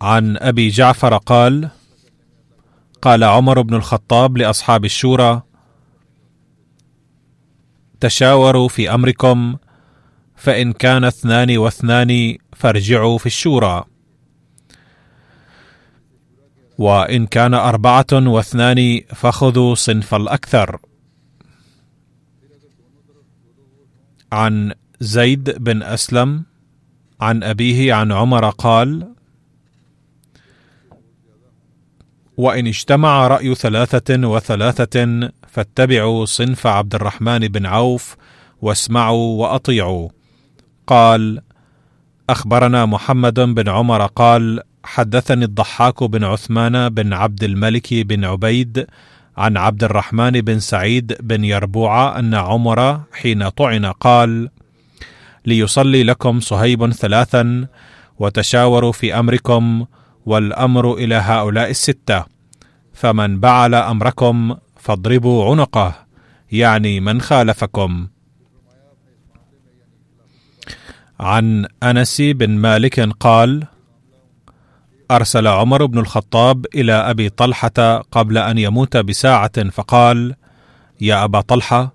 عن 0.00 0.36
أبي 0.36 0.68
جعفر 0.68 1.16
قال 1.16 1.68
قال 3.02 3.24
عمر 3.24 3.62
بن 3.62 3.74
الخطاب 3.74 4.36
لأصحاب 4.36 4.84
الشورى 4.84 5.42
تشاوروا 8.04 8.68
في 8.68 8.94
أمركم 8.94 9.56
فإن 10.36 10.72
كان 10.72 11.04
اثنان 11.04 11.58
واثنان 11.58 12.36
فارجعوا 12.56 13.18
في 13.18 13.26
الشورى. 13.26 13.84
وإن 16.78 17.26
كان 17.26 17.54
أربعة 17.54 18.06
واثنان 18.12 19.00
فخذوا 19.08 19.74
صنف 19.74 20.14
الأكثر. 20.14 20.78
عن 24.32 24.74
زيد 25.00 25.50
بن 25.50 25.82
أسلم 25.82 26.44
عن 27.20 27.42
أبيه 27.42 27.94
عن 27.94 28.12
عمر 28.12 28.50
قال 28.50 29.14
وإن 32.36 32.66
اجتمع 32.66 33.26
رأي 33.26 33.54
ثلاثة 33.54 34.28
وثلاثة 34.28 35.30
فاتبعوا 35.54 36.24
صنف 36.24 36.66
عبد 36.66 36.94
الرحمن 36.94 37.38
بن 37.38 37.66
عوف 37.66 38.16
واسمعوا 38.62 39.42
وأطيعوا. 39.42 40.08
قال 40.86 41.40
أخبرنا 42.30 42.86
محمد 42.86 43.40
بن 43.40 43.68
عمر 43.68 44.06
قال 44.06 44.60
حدثني 44.84 45.44
الضحاك 45.44 46.02
بن 46.02 46.24
عثمان 46.24 46.88
بن 46.88 47.12
عبد 47.12 47.44
الملك 47.44 47.94
بن 47.94 48.24
عبيد 48.24 48.86
عن 49.36 49.56
عبد 49.56 49.84
الرحمن 49.84 50.30
بن 50.30 50.58
سعيد 50.58 51.16
بن 51.20 51.44
يربوع 51.44 52.18
أن 52.18 52.34
عمر 52.34 53.00
حين 53.12 53.48
طعن 53.48 53.86
قال 53.86 54.50
ليصلي 55.46 56.02
لكم 56.02 56.40
صهيب 56.40 56.92
ثلاثا 56.92 57.66
وتشاوروا 58.18 58.92
في 58.92 59.18
أمركم 59.18 59.84
والأمر 60.26 60.94
إلى 60.94 61.14
هؤلاء 61.14 61.70
الستة 61.70 62.24
فمن 62.94 63.40
بعل 63.40 63.74
أمركم 63.74 64.56
فاضربوا 64.84 65.50
عنقه 65.50 65.94
يعني 66.52 67.00
من 67.00 67.20
خالفكم. 67.20 68.08
عن 71.20 71.66
أنس 71.82 72.20
بن 72.20 72.50
مالك 72.50 73.00
قال 73.00 73.64
أرسل 75.10 75.46
عمر 75.46 75.86
بن 75.86 75.98
الخطاب 75.98 76.66
إلى 76.74 76.92
أبي 76.92 77.28
طلحة 77.28 77.98
قبل 78.12 78.38
أن 78.38 78.58
يموت 78.58 78.96
بساعة 78.96 79.70
فقال 79.70 80.34
يا 81.00 81.24
أبا 81.24 81.40
طلحة 81.40 81.94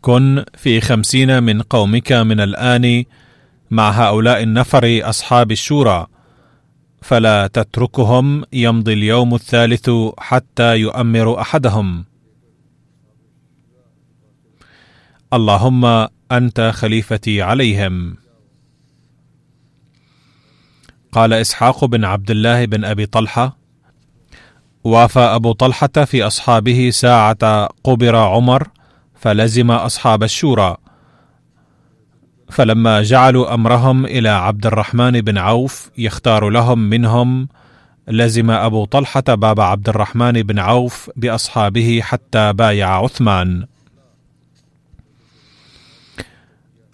كن 0.00 0.44
في 0.56 0.80
خمسين 0.80 1.42
من 1.42 1.62
قومك 1.62 2.12
من 2.12 2.40
الآن 2.40 3.04
مع 3.70 3.90
هؤلاء 3.90 4.42
النفر 4.42 5.00
أصحاب 5.02 5.52
الشورى 5.52 6.06
فلا 7.04 7.46
تتركهم 7.46 8.44
يمضي 8.52 8.92
اليوم 8.92 9.34
الثالث 9.34 9.90
حتى 10.18 10.76
يؤمر 10.76 11.40
أحدهم. 11.40 12.04
اللهم 15.32 16.08
أنت 16.32 16.70
خليفتي 16.74 17.42
عليهم. 17.42 18.16
قال 21.12 21.32
إسحاق 21.32 21.84
بن 21.84 22.04
عبد 22.04 22.30
الله 22.30 22.64
بن 22.64 22.84
أبي 22.84 23.06
طلحة 23.06 23.56
وافى 24.84 25.20
أبو 25.20 25.52
طلحة 25.52 26.04
في 26.04 26.22
أصحابه 26.22 26.90
ساعة 26.90 27.66
قبر 27.84 28.16
عمر 28.16 28.68
فلزم 29.14 29.70
أصحاب 29.70 30.22
الشورى 30.22 30.76
فلما 32.50 33.02
جعلوا 33.02 33.54
أمرهم 33.54 34.06
إلى 34.06 34.28
عبد 34.28 34.66
الرحمن 34.66 35.20
بن 35.20 35.38
عوف 35.38 35.90
يختار 35.98 36.48
لهم 36.48 36.78
منهم 36.78 37.48
لزم 38.08 38.50
أبو 38.50 38.84
طلحة 38.84 39.20
باب 39.20 39.60
عبد 39.60 39.88
الرحمن 39.88 40.32
بن 40.32 40.58
عوف 40.58 41.10
بأصحابه 41.16 42.00
حتى 42.02 42.52
بايع 42.52 43.04
عثمان. 43.04 43.66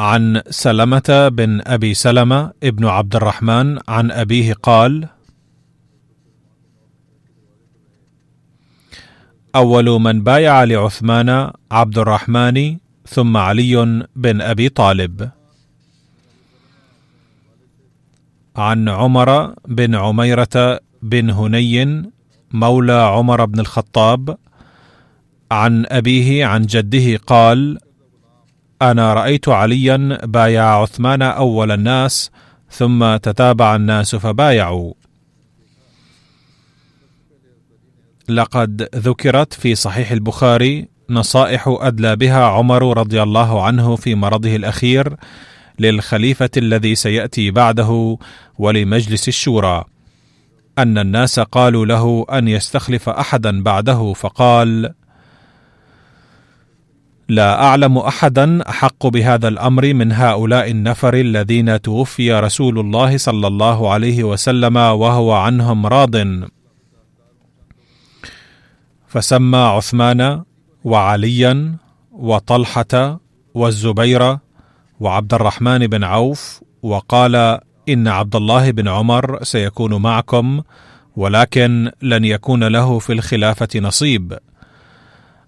عن 0.01 0.43
سلمة 0.51 1.29
بن 1.29 1.61
أبي 1.67 1.95
سلمة 1.95 2.53
ابن 2.63 2.87
عبد 2.87 3.17
الرحمن 3.17 3.79
عن 3.89 4.11
أبيه 4.11 4.53
قال 4.53 5.09
أول 9.55 10.01
من 10.01 10.23
بايع 10.23 10.65
لعثمان 10.65 11.51
عبد 11.71 11.99
الرحمن 11.99 12.77
ثم 13.07 13.37
علي 13.37 14.07
بن 14.17 14.41
أبي 14.41 14.69
طالب. 14.69 15.31
عن 18.61 18.89
عمر 18.89 19.55
بن 19.69 19.95
عميرة 19.95 20.81
بن 21.03 21.31
هني 21.31 22.11
مولى 22.53 22.93
عمر 22.93 23.45
بن 23.45 23.61
الخطاب 23.61 24.37
عن 25.51 25.87
أبيه 25.89 26.47
عن 26.47 26.63
جده 26.63 27.17
قال 27.27 27.79
أنا 28.83 29.15
رأيت 29.15 29.49
عليا 29.49 30.19
بايع 30.25 30.83
عثمان 30.83 31.23
أول 31.23 31.71
الناس 31.71 32.31
ثم 32.71 33.17
تتابع 33.17 33.77
الناس 33.77 34.15
فبايعوا 34.17 34.93
لقد 38.29 38.89
ذكرت 38.97 39.53
في 39.53 39.75
صحيح 39.75 40.11
البخاري 40.11 40.89
نصائح 41.11 41.65
أدلى 41.81 42.17
بها 42.17 42.45
عمر 42.45 42.99
رضي 42.99 43.23
الله 43.23 43.65
عنه 43.65 43.97
في 43.97 44.15
مرضه 44.15 44.57
الأخير 44.57 45.17
للخليفة 45.81 46.51
الذي 46.57 46.95
سيأتي 46.95 47.51
بعده 47.51 48.19
ولمجلس 48.59 49.29
الشورى. 49.29 49.85
أن 50.79 50.99
الناس 50.99 51.41
قالوا 51.41 51.87
له 51.87 52.27
أن 52.33 52.49
يستخلف 52.49 53.09
أحدا 53.09 53.63
بعده 53.63 54.13
فقال 54.13 54.95
لا 57.29 57.63
أعلم 57.63 57.99
أحدا 57.99 58.69
أحق 58.69 59.07
بهذا 59.07 59.49
الأمر 59.49 59.95
من 59.95 60.13
هؤلاء 60.13 60.71
النفر 60.71 61.15
الذين 61.15 61.81
توفي 61.81 62.33
رسول 62.33 62.79
الله 62.79 63.17
صلى 63.17 63.47
الله 63.47 63.93
عليه 63.93 64.25
وسلم 64.25 64.77
وهو 64.77 65.33
عنهم 65.33 65.87
راض. 65.87 66.17
فسمى 69.09 69.59
عثمان 69.59 70.43
وعليا 70.85 71.77
وطلحة 72.13 73.21
والزبير 73.55 74.39
وعبد 75.01 75.35
الرحمن 75.35 75.87
بن 75.87 76.05
عوف 76.05 76.61
وقال 76.83 77.61
إن 77.89 78.09
عبد 78.09 78.37
الله 78.37 78.71
بن 78.71 78.89
عمر 78.89 79.45
سيكون 79.45 80.03
معكم 80.03 80.63
ولكن 81.17 81.91
لن 82.03 82.25
يكون 82.25 82.65
له 82.65 82.99
في 82.99 83.13
الخلافة 83.13 83.81
نصيب. 83.81 84.39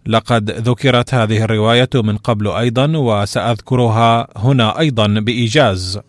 لقد 0.07 0.51
ذكرت 0.51 1.15
هذه 1.15 1.45
الرواية 1.45 1.91
من 1.95 2.17
قبل 2.17 2.49
أيضا 2.49 2.97
وسأذكرها 2.97 4.29
هنا 4.37 4.79
أيضا 4.79 5.07
بإيجاز. 5.07 6.01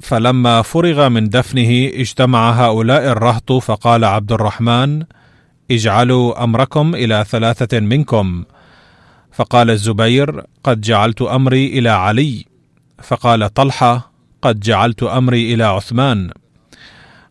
فلما 0.00 0.62
فرغ 0.62 1.08
من 1.08 1.28
دفنه 1.28 1.90
اجتمع 1.94 2.50
هؤلاء 2.50 3.12
الرهط 3.12 3.52
فقال 3.52 4.04
عبد 4.04 4.32
الرحمن 4.32 5.02
اجعلوا 5.70 6.44
أمركم 6.44 6.94
إلى 6.94 7.24
ثلاثة 7.28 7.80
منكم 7.80 8.44
فقال 9.40 9.70
الزبير 9.70 10.42
قد 10.64 10.80
جعلت 10.80 11.22
أمري 11.22 11.66
إلى 11.78 11.88
علي. 11.88 12.44
فقال 13.02 13.54
طلحة 13.54 14.12
قد 14.42 14.60
جعلت 14.60 15.02
أمري 15.02 15.54
إلى 15.54 15.64
عثمان. 15.64 16.30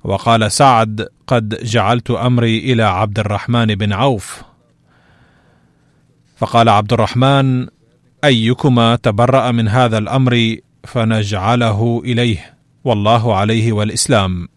وقال 0.03 0.51
سعد 0.51 1.07
قد 1.27 1.63
جعلت 1.63 2.11
أمري 2.11 2.57
إلى 2.73 2.83
عبد 2.83 3.19
الرحمن 3.19 3.65
بن 3.65 3.93
عوف. 3.93 4.41
فقال 6.37 6.69
عبد 6.69 6.93
الرحمن 6.93 7.67
أيكما 8.23 8.95
تبرأ 8.95 9.51
من 9.51 9.67
هذا 9.67 9.97
الأمر 9.97 10.57
فنجعله 10.83 12.01
إليه. 12.05 12.53
والله 12.83 13.35
عليه 13.35 13.71
والإسلام. 13.71 14.47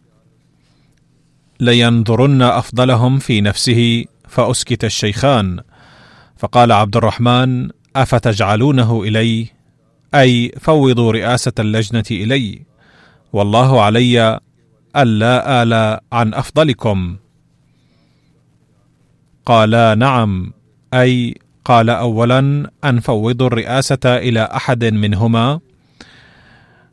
لينظرن 1.60 2.42
أفضلهم 2.42 3.18
في 3.18 3.40
نفسه 3.40 4.04
فأسكت 4.28 4.84
الشيخان. 4.84 5.60
فقال 6.42 6.72
عبد 6.72 6.96
الرحمن 6.96 7.68
أفتجعلونه 7.96 9.02
إلي؟ 9.02 9.46
أي 10.14 10.52
فوضوا 10.60 11.12
رئاسة 11.12 11.52
اللجنة 11.58 12.04
إلي. 12.10 12.62
والله 13.32 13.82
علي 13.82 14.40
ألا 14.96 15.62
آل 15.62 16.00
عن 16.12 16.34
أفضلكم. 16.34 17.16
قالا 19.46 19.94
نعم. 19.94 20.52
أي 20.94 21.34
قال 21.64 21.90
اولا 21.90 22.70
أن 22.84 23.00
فوضوا 23.00 23.46
الرئاسة 23.46 24.00
إلى 24.04 24.42
أحد 24.42 24.84
منهما. 24.84 25.60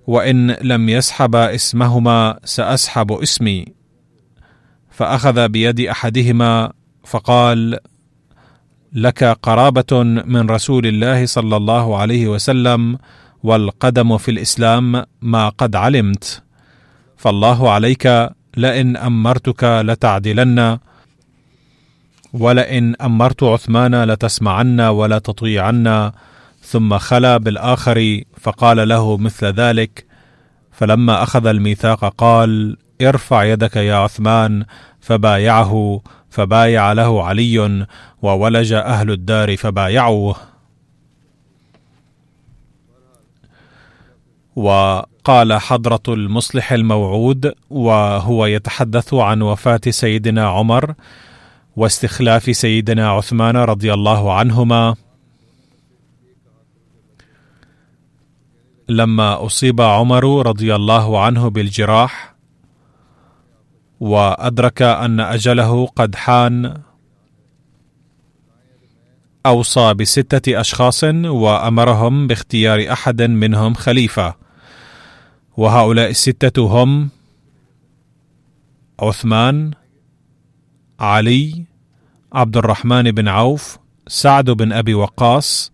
وإن 0.07 0.51
لم 0.51 0.89
يسحب 0.89 1.35
اسمهما 1.35 2.39
سأسحب 2.43 3.11
اسمي. 3.11 3.65
فأخذ 4.91 5.47
بيد 5.47 5.79
أحدهما 5.79 6.71
فقال 7.05 7.79
لك 8.93 9.23
قرابة 9.23 10.03
من 10.03 10.49
رسول 10.49 10.87
الله 10.87 11.25
صلى 11.25 11.55
الله 11.57 11.97
عليه 11.97 12.27
وسلم 12.27 12.97
والقدم 13.43 14.17
في 14.17 14.31
الإسلام 14.31 15.05
ما 15.21 15.49
قد 15.49 15.75
علمت. 15.75 16.43
فالله 17.17 17.71
عليك 17.71 18.29
لئن 18.57 18.97
أمرتك 18.97 19.63
لتعدلن 19.63 20.77
ولئن 22.33 22.95
أمرت 23.01 23.43
عثمان 23.43 24.03
لتسمعن 24.03 24.81
ولا 24.81 25.19
تطيعن 25.19 26.11
ثم 26.61 26.97
خلا 26.97 27.37
بالآخر 27.37 28.21
فقال 28.37 28.87
له 28.87 29.17
مثل 29.17 29.45
ذلك. 29.45 30.05
فلما 30.71 31.23
أخذ 31.23 31.47
الميثاق 31.47 32.05
قال 32.17 32.77
ارفع 33.01 33.43
يدك 33.43 33.75
يا 33.75 33.95
عثمان 33.95 34.65
فبايعه 34.99 36.01
فبايع 36.29 36.93
له 36.93 37.23
علي 37.23 37.85
وولج 38.21 38.73
أهل 38.73 39.11
الدار 39.11 39.57
فبايعوه. 39.57 40.35
وقال 44.55 45.53
حضرة 45.53 46.03
المصلح 46.07 46.71
الموعود 46.71 47.53
وهو 47.69 48.45
يتحدث 48.45 49.13
عن 49.13 49.41
وفاة 49.41 49.81
سيدنا 49.89 50.47
عمر 50.49 50.93
واستخلاف 51.75 52.55
سيدنا 52.55 53.09
عثمان 53.09 53.57
رضي 53.57 53.93
الله 53.93 54.33
عنهما. 54.33 54.95
لما 58.89 59.45
أصيب 59.45 59.81
عمر 59.81 60.47
رضي 60.47 60.75
الله 60.75 61.21
عنه 61.21 61.49
بالجراح 61.49 62.38
وأدرك 63.99 64.81
أن 64.81 65.19
أجله 65.19 65.85
قد 65.85 66.15
حان 66.15 66.81
أوصى 69.45 69.93
بستة 69.93 70.59
أشخاص 70.59 71.03
وأمرهم 71.25 72.27
باختيار 72.27 72.91
أحد 72.91 73.21
منهم 73.21 73.73
خليفة. 73.73 74.35
وهؤلاء 75.57 76.09
الستة 76.09 76.81
هم 76.81 77.09
عثمان 78.99 79.71
علي 80.99 81.65
عبد 82.33 82.57
الرحمن 82.57 83.11
بن 83.11 83.27
عوف 83.27 83.77
سعد 84.07 84.49
بن 84.49 84.71
أبي 84.71 84.93
وقاص 84.93 85.71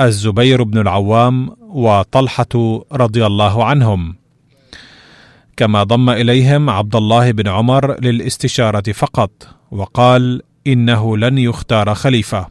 الزبير 0.00 0.62
بن 0.62 0.78
العوام 0.78 1.56
وطلحة 1.60 2.84
رضي 2.92 3.26
الله 3.26 3.64
عنهم. 3.64 4.17
كما 5.58 5.82
ضم 5.82 6.10
إليهم 6.10 6.70
عبد 6.70 6.96
الله 6.96 7.30
بن 7.30 7.48
عمر 7.48 8.00
للاستشارة 8.00 8.92
فقط 8.92 9.30
وقال 9.70 10.42
إنه 10.66 11.16
لن 11.16 11.38
يختار 11.38 11.94
خليفة. 11.94 12.48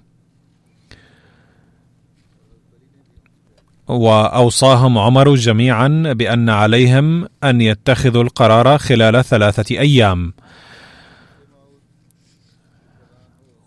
وأوصاهم 3.88 4.98
عمر 4.98 5.36
جميعا 5.36 5.88
بأن 6.14 6.50
عليهم 6.50 7.28
أن 7.44 7.62
يتخذوا 7.62 8.24
القرار 8.24 8.78
خلال 8.78 9.24
ثلاثة 9.24 9.80
أيام. 9.80 10.34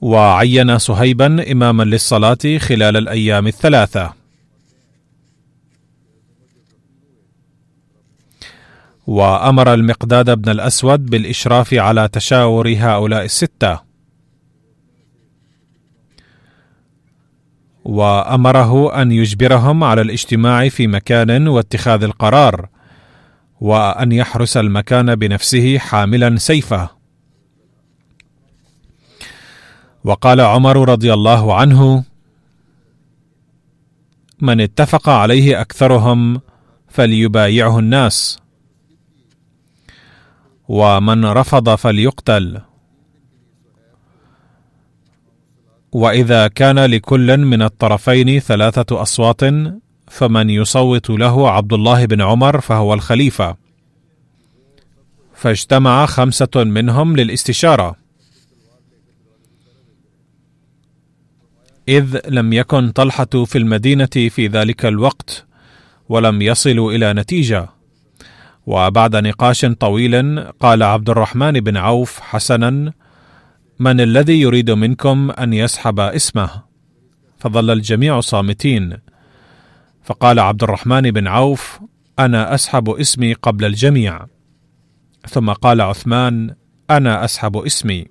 وعين 0.00 0.78
صهيبا 0.78 1.52
اماما 1.52 1.82
للصلاة 1.82 2.58
خلال 2.58 2.96
الأيام 2.96 3.46
الثلاثة. 3.46 4.19
وأمر 9.06 9.74
المقداد 9.74 10.30
بن 10.30 10.50
الأسود 10.50 11.06
بالإشراف 11.06 11.74
على 11.74 12.08
تشاور 12.08 12.74
هؤلاء 12.78 13.24
الستة. 13.24 13.80
وأمره 17.84 19.02
أن 19.02 19.12
يجبرهم 19.12 19.84
على 19.84 20.00
الاجتماع 20.00 20.68
في 20.68 20.86
مكان 20.86 21.48
واتخاذ 21.48 22.02
القرار 22.02 22.68
وأن 23.60 24.12
يحرس 24.12 24.56
المكان 24.56 25.14
بنفسه 25.14 25.78
حاملا 25.78 26.36
سيفه. 26.36 26.90
وقال 30.04 30.40
عمر 30.40 30.88
رضي 30.88 31.14
الله 31.14 31.54
عنه 31.54 32.04
من 34.40 34.60
اتفق 34.60 35.08
عليه 35.08 35.60
أكثرهم 35.60 36.40
فليبايعه 36.88 37.78
الناس. 37.78 38.40
ومن 40.70 41.24
رفض 41.24 41.74
فليقتل. 41.74 42.60
وإذا 45.92 46.48
كان 46.48 46.78
لكل 46.78 47.38
من 47.38 47.62
الطرفين 47.62 48.38
ثلاثة 48.40 49.02
أصوات 49.02 49.40
فمن 50.08 50.50
يصوت 50.50 51.10
له 51.10 51.50
عبد 51.50 51.72
الله 51.72 52.06
بن 52.06 52.20
عمر 52.20 52.60
فهو 52.60 52.94
الخليفة. 52.94 53.56
فاجتمع 55.34 56.06
خمسة 56.06 56.50
منهم 56.56 57.16
للاستشارة. 57.16 57.96
إذ 61.88 62.18
لم 62.28 62.52
يكن 62.52 62.90
طلحة 62.90 63.44
في 63.44 63.58
المدينة 63.58 64.06
في 64.06 64.46
ذلك 64.46 64.86
الوقت 64.86 65.46
ولم 66.08 66.42
يصلوا 66.42 66.92
إلى 66.92 67.12
نتيجة. 67.12 67.79
وبعد 68.66 69.16
نقاش 69.16 69.64
طويل 69.64 70.40
قال 70.40 70.82
عبد 70.82 71.10
الرحمن 71.10 71.52
بن 71.52 71.76
عوف 71.76 72.20
حسنا 72.20 72.92
من 73.78 74.00
الذي 74.00 74.40
يريد 74.40 74.70
منكم 74.70 75.30
أن 75.30 75.52
يسحب 75.52 76.00
اسمه؟ 76.00 76.50
فظل 77.38 77.70
الجميع 77.70 78.20
صامتين. 78.20 78.96
فقال 80.02 80.38
عبد 80.38 80.62
الرحمن 80.62 81.10
بن 81.10 81.26
عوف 81.26 81.80
أنا 82.18 82.54
أسحب 82.54 82.90
اسمي 82.90 83.32
قبل 83.32 83.64
الجميع. 83.64 84.26
ثم 85.28 85.52
قال 85.52 85.80
عثمان 85.80 86.54
أنا 86.90 87.24
أسحب 87.24 87.56
اسمي. 87.56 88.06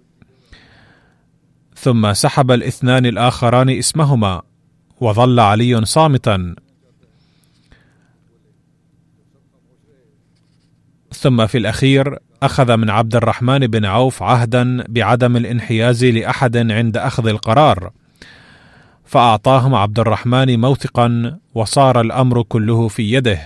ثم 1.75 2.13
سحب 2.13 2.51
الاثنان 2.51 3.05
الآخران 3.05 3.69
اسمهما 3.69 4.41
وظل 5.01 5.39
علي 5.39 5.85
صامتا. 5.85 6.55
ثم 11.19 11.47
في 11.47 11.57
الأخير 11.57 12.17
أخذ 12.43 12.77
من 12.77 12.89
عبد 12.89 13.15
الرحمن 13.15 13.59
بن 13.59 13.85
عوف 13.85 14.23
عهدا 14.23 14.83
بعدم 14.89 15.37
الانحياز 15.37 16.05
لأحد 16.05 16.71
عند 16.71 16.97
أخذ 16.97 17.27
القرار. 17.27 17.91
فأعطاهم 19.05 19.75
عبد 19.75 19.99
الرحمن 19.99 20.59
موثقا 20.59 21.37
وصار 21.55 22.01
الأمر 22.01 22.41
كله 22.41 22.87
في 22.87 23.13
يده. 23.13 23.39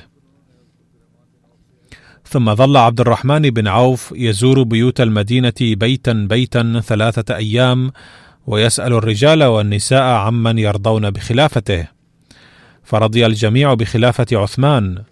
ثم 2.26 2.56
ظل 2.56 2.78
عبد 2.78 3.00
الرحمن 3.00 3.42
بن 3.42 3.68
عوف 3.68 4.14
يزور 4.16 4.64
بيوت 4.64 5.02
المدينة 5.02 5.54
بيتا 5.62 6.14
بيتا 6.14 6.82
ثلاثة 6.86 7.36
أيام 7.36 7.92
ويسأل 8.48 8.94
الرجال 8.94 9.44
والنساء 9.44 10.04
عمن 10.04 10.60
يرضون 10.60 11.10
بخلافته. 11.12 11.88
فرضي 12.84 13.26
الجميع 13.26 13.74
بخلافة 13.74 14.26
عثمان. 14.34 15.04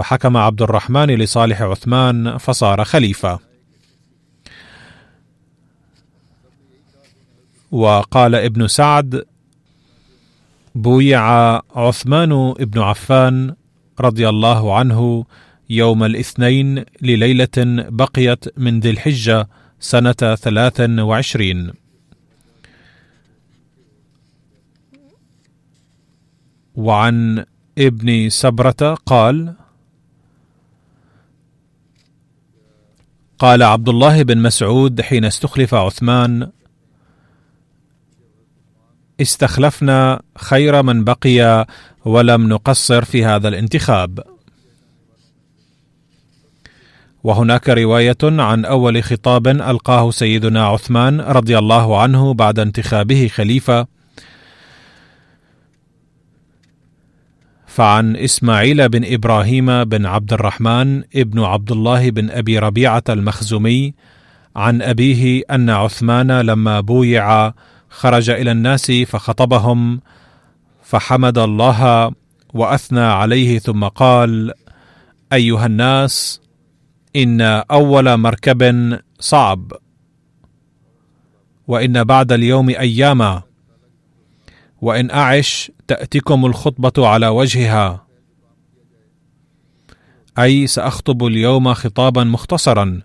فحكم 0.00 0.36
عبد 0.36 0.62
الرحمن 0.62 1.06
لصالح 1.06 1.62
عثمان 1.62 2.38
فصار 2.38 2.84
خليفة. 2.84 3.38
وقال 7.70 8.34
ابن 8.34 8.68
سعد 8.68 9.24
بويع 10.74 11.22
عثمان 11.76 12.52
بن 12.52 12.80
عفان 12.80 13.54
رضي 14.00 14.28
الله 14.28 14.76
عنه 14.78 15.24
يوم 15.70 16.04
الاثنين 16.04 16.84
لليلة 17.02 17.56
بقيت 17.88 18.58
من 18.58 18.80
ذي 18.80 18.90
الحجة 18.90 19.48
سنة 19.80 20.12
ثلاث 20.12 20.80
وعشرين. 20.80 21.72
وعن 26.74 27.44
ابن 27.78 28.28
سبرة 28.28 28.94
قال 29.06 29.59
قال 33.40 33.62
عبد 33.62 33.88
الله 33.88 34.22
بن 34.22 34.38
مسعود 34.38 35.00
حين 35.00 35.24
استخلف 35.24 35.74
عثمان 35.74 36.50
استخلفنا 39.20 40.22
خير 40.38 40.82
من 40.82 41.04
بقي 41.04 41.66
ولم 42.04 42.48
نقصر 42.48 43.04
في 43.04 43.24
هذا 43.24 43.48
الانتخاب. 43.48 44.20
وهناك 47.24 47.68
رواية 47.68 48.18
عن 48.22 48.64
أول 48.64 49.02
خطاب 49.02 49.48
ألقاه 49.48 50.10
سيدنا 50.10 50.66
عثمان 50.66 51.20
رضي 51.20 51.58
الله 51.58 52.00
عنه 52.02 52.34
بعد 52.34 52.58
انتخابه 52.58 53.28
خليفة 53.28 53.86
فعن 57.70 58.16
إسماعيل 58.16 58.88
بن 58.88 59.14
إبراهيم 59.14 59.84
بن 59.84 60.06
عبد 60.06 60.32
الرحمن 60.32 61.02
ابن 61.16 61.40
عبد 61.40 61.72
الله 61.72 62.10
بن 62.10 62.30
أبي 62.30 62.58
ربيعة 62.58 63.02
المخزومي 63.08 63.94
عن 64.56 64.82
أبيه 64.82 65.42
أن 65.50 65.70
عثمان 65.70 66.40
لما 66.40 66.80
بويع 66.80 67.54
خرج 67.90 68.30
إلى 68.30 68.52
الناس 68.52 68.92
فخطبهم 68.92 70.00
فحمد 70.82 71.38
الله 71.38 72.12
وأثنى 72.54 73.00
عليه 73.00 73.58
ثم 73.58 73.84
قال 73.84 74.52
أيها 75.32 75.66
الناس 75.66 76.40
إن 77.16 77.40
أول 77.70 78.16
مركب 78.16 78.98
صعب 79.20 79.72
وإن 81.68 82.04
بعد 82.04 82.32
اليوم 82.32 82.68
أياما. 82.68 83.42
وإن 84.80 85.10
أعش 85.10 85.72
تأتيكم 85.88 86.46
الخطبة 86.46 87.06
على 87.08 87.28
وجهها. 87.28 88.06
أي 90.38 90.66
سأخطب 90.66 91.24
اليوم 91.26 91.74
خطابا 91.74 92.24
مختصرا 92.24 93.00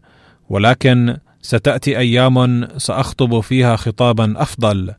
ولكن 0.50 1.18
ستأتي 1.42 1.98
أيام 1.98 2.68
سأخطب 2.78 3.40
فيها 3.40 3.76
خطابا 3.76 4.34
أفضل. 4.38 4.94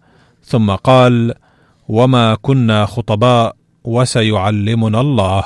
ثم 0.45 0.71
قال 0.71 1.35
وما 1.89 2.35
كنا 2.35 2.87
خطباء 2.87 3.57
وسيعلمنا 3.85 5.01
الله. 5.01 5.45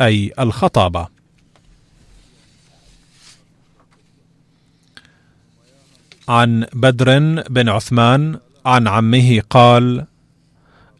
أي 0.00 0.32
الخطابة. 0.38 1.08
عن 6.28 6.66
بدر 6.72 7.18
بن 7.50 7.68
عثمان 7.68 8.38
عن 8.66 8.88
عمه 8.88 9.42
قال 9.50 10.06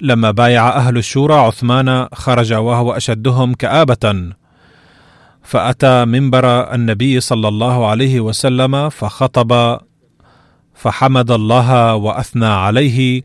لما 0.01 0.31
بايع 0.31 0.69
أهل 0.69 0.99
الشورى 0.99 1.35
عثمان 1.35 2.07
خرج 2.13 2.53
وهو 2.53 2.93
أشدهم 2.93 3.55
كآبة. 3.55 4.33
فأتى 5.43 6.05
منبر 6.05 6.75
النبي 6.75 7.21
صلى 7.21 7.49
الله 7.49 7.87
عليه 7.91 8.21
وسلم 8.21 8.89
فخطب 8.89 9.81
فحمد 10.75 11.31
الله 11.31 11.95
وأثنى 11.95 12.47
عليه 12.47 13.23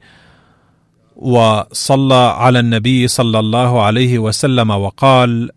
وصلى 1.16 2.34
على 2.38 2.60
النبي 2.60 3.08
صلى 3.08 3.40
الله 3.40 3.84
عليه 3.84 4.20
وسلم 4.20 4.70
وقال 4.70 5.50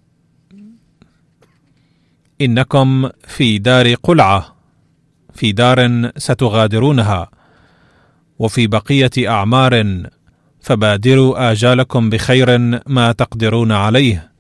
إنكم 2.41 3.11
في 3.27 3.59
دار 3.59 3.95
قلعة 3.95 4.57
في 5.35 5.53
دار 5.53 6.11
ستغادرونها 6.17 7.31
وفي 8.39 8.67
بقية 8.67 9.11
أعمار 9.19 10.03
فبادروا 10.69 11.53
آجالكم 11.53 12.11
بخير 12.11 12.59
ما 12.87 13.13
تقدرون 13.13 13.73
عليه. 13.73 14.33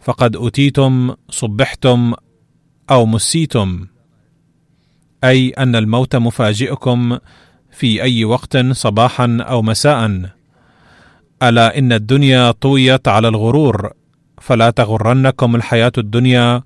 فقد 0.00 0.36
اتيتم 0.36 1.14
صبحتم 1.30 2.14
أو 2.90 3.06
مسيتم. 3.06 3.86
أي 5.24 5.48
أن 5.48 5.76
الموت 5.76 6.16
مفاجئكم 6.16 7.18
في 7.70 8.02
أي 8.02 8.24
وقت 8.24 8.56
صباحا 8.56 9.38
أو 9.40 9.62
مساء. 9.62 10.20
ألا 11.42 11.78
إن 11.78 11.92
الدنيا 11.92 12.50
طويت 12.50 13.08
على 13.08 13.28
الغرور 13.28 13.92
فلا 14.40 14.70
تغرنكم 14.70 15.56
الحياة 15.56 15.92
الدنيا 15.98 16.62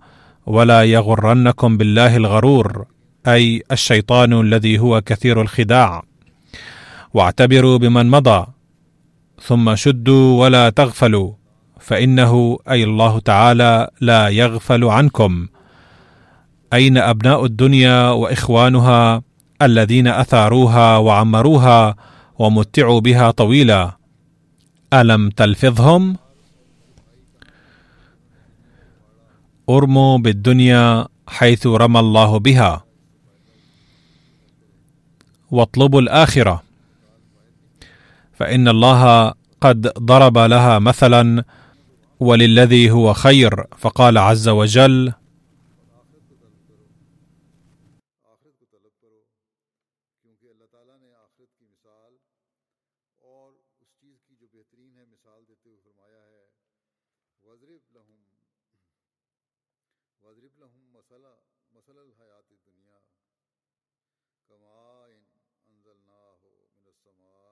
ولا 0.47 0.85
يغرنكم 0.85 1.77
بالله 1.77 2.17
الغرور. 2.17 2.87
أي 3.27 3.63
الشيطان 3.73 4.41
الذي 4.41 4.79
هو 4.79 5.01
كثير 5.01 5.43
الخداع. 5.43 6.03
واعتبروا 7.15 7.79
بمن 7.79 8.11
مضى. 8.11 8.47
ثم 9.43 9.75
شدوا 9.75 10.41
ولا 10.41 10.71
تغفلوا 10.71 11.33
فإنه 11.81 12.59
أي 12.71 12.85
الله 12.85 13.19
تعالى 13.19 13.91
لا 14.01 14.29
يغفل 14.29 14.85
عنكم. 14.85 15.49
أين 16.73 16.99
أبناء 16.99 17.45
الدنيا 17.45 18.11
وإخوانها 18.11 19.23
الذين 19.63 20.07
أثاروها 20.07 20.97
وعمروها 20.97 21.97
ومتعوا 22.39 23.01
بها 23.01 23.31
طويلا؟ 23.31 23.97
ألم 24.95 25.31
تلفظهم؟ 25.31 26.17
أرموا 29.71 30.19
بالدنيا 30.19 31.09
حيث 31.29 31.67
رمى 31.67 32.01
الله 32.01 32.39
بها. 32.39 32.85
واطلبوا 35.51 36.01
الآخرة. 36.01 36.70
فإن 38.41 38.69
الله 38.69 39.35
قد 39.61 39.81
ضرب 39.99 40.39
لها 40.39 40.79
مثلا 40.79 41.45
وللذي 42.21 42.91
هو 42.91 43.15
خير 43.15 43.65
فقال 43.79 44.19
عز 44.19 44.49
وجل 44.49 45.13
والبنون 67.11 67.50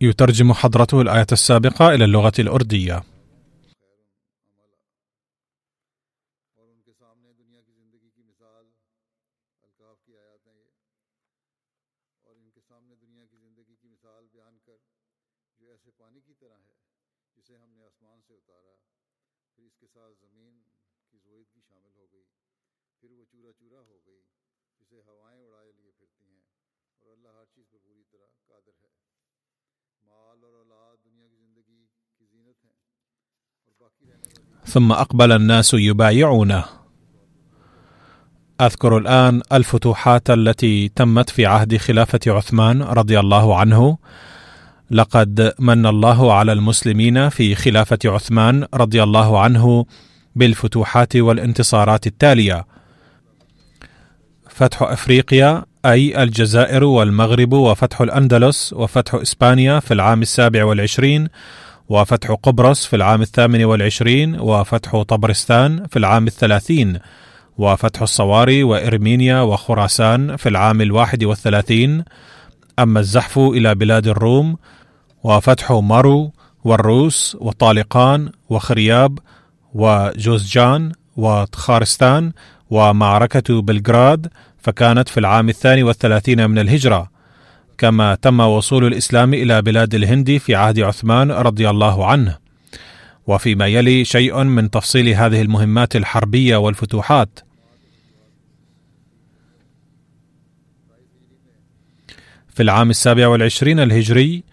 يترجم 0.00 0.52
حضرته 0.52 1.00
الآية 1.00 1.26
السابقة 1.32 1.94
إلى 1.94 2.04
اللغة 2.04 2.32
الأردية. 2.38 3.11
ثم 34.72 34.92
أقبل 34.92 35.32
الناس 35.32 35.74
يبايعونه. 35.74 36.64
أذكر 38.60 38.98
الآن 38.98 39.42
الفتوحات 39.52 40.30
التي 40.30 40.88
تمت 40.88 41.30
في 41.30 41.46
عهد 41.46 41.76
خلافة 41.76 42.20
عثمان 42.26 42.82
رضي 42.82 43.20
الله 43.20 43.58
عنه. 43.58 43.98
لقد 44.90 45.52
من 45.58 45.86
الله 45.86 46.34
على 46.34 46.52
المسلمين 46.52 47.28
في 47.28 47.54
خلافة 47.54 47.98
عثمان 48.04 48.66
رضي 48.74 49.02
الله 49.02 49.40
عنه 49.40 49.86
بالفتوحات 50.36 51.16
والانتصارات 51.16 52.06
التالية. 52.06 52.66
فتح 54.50 54.82
أفريقيا 54.82 55.64
أي 55.86 56.22
الجزائر 56.22 56.84
والمغرب 56.84 57.52
وفتح 57.52 58.00
الأندلس 58.00 58.72
وفتح 58.72 59.14
إسبانيا 59.14 59.80
في 59.80 59.94
العام 59.94 60.22
السابع 60.22 60.64
والعشرين 60.64 61.28
وفتح 61.88 62.30
قبرص 62.42 62.86
في 62.86 62.96
العام 62.96 63.22
الثامن 63.22 63.64
والعشرين 63.64 64.40
وفتح 64.40 65.02
طبرستان 65.02 65.86
في 65.86 65.98
العام 65.98 66.26
الثلاثين 66.26 66.98
وفتح 67.58 68.02
الصواري 68.02 68.62
وإرمينيا 68.62 69.40
وخراسان 69.40 70.36
في 70.36 70.48
العام 70.48 70.80
الواحد 70.80 71.24
والثلاثين. 71.24 72.04
أما 72.78 73.00
الزحف 73.00 73.38
إلى 73.38 73.74
بلاد 73.74 74.06
الروم 74.06 74.56
وفتح 75.24 75.72
مارو 75.72 76.32
والروس 76.64 77.36
وطالقان 77.40 78.30
وخرياب 78.48 79.18
وجوزجان 79.74 80.92
وتخارستان 81.16 82.32
ومعركة 82.70 83.62
بلغراد 83.62 84.28
فكانت 84.58 85.08
في 85.08 85.20
العام 85.20 85.48
الثاني 85.48 85.82
والثلاثين 85.82 86.50
من 86.50 86.58
الهجرة. 86.58 87.11
كما 87.82 88.14
تم 88.14 88.40
وصول 88.40 88.86
الإسلام 88.86 89.34
إلى 89.34 89.62
بلاد 89.62 89.94
الهند 89.94 90.36
في 90.36 90.54
عهد 90.54 90.80
عثمان 90.80 91.30
رضي 91.30 91.70
الله 91.70 92.06
عنه. 92.06 92.38
وفيما 93.26 93.66
يلي 93.66 94.04
شيء 94.04 94.42
من 94.42 94.70
تفصيل 94.70 95.08
هذه 95.08 95.42
المهمات 95.42 95.96
الحربية 95.96 96.56
والفتوحات. 96.56 97.38
في 102.48 102.62
العام 102.62 102.90
السابع 102.90 103.28
والعشرين 103.28 103.80
الهجري 103.80 104.44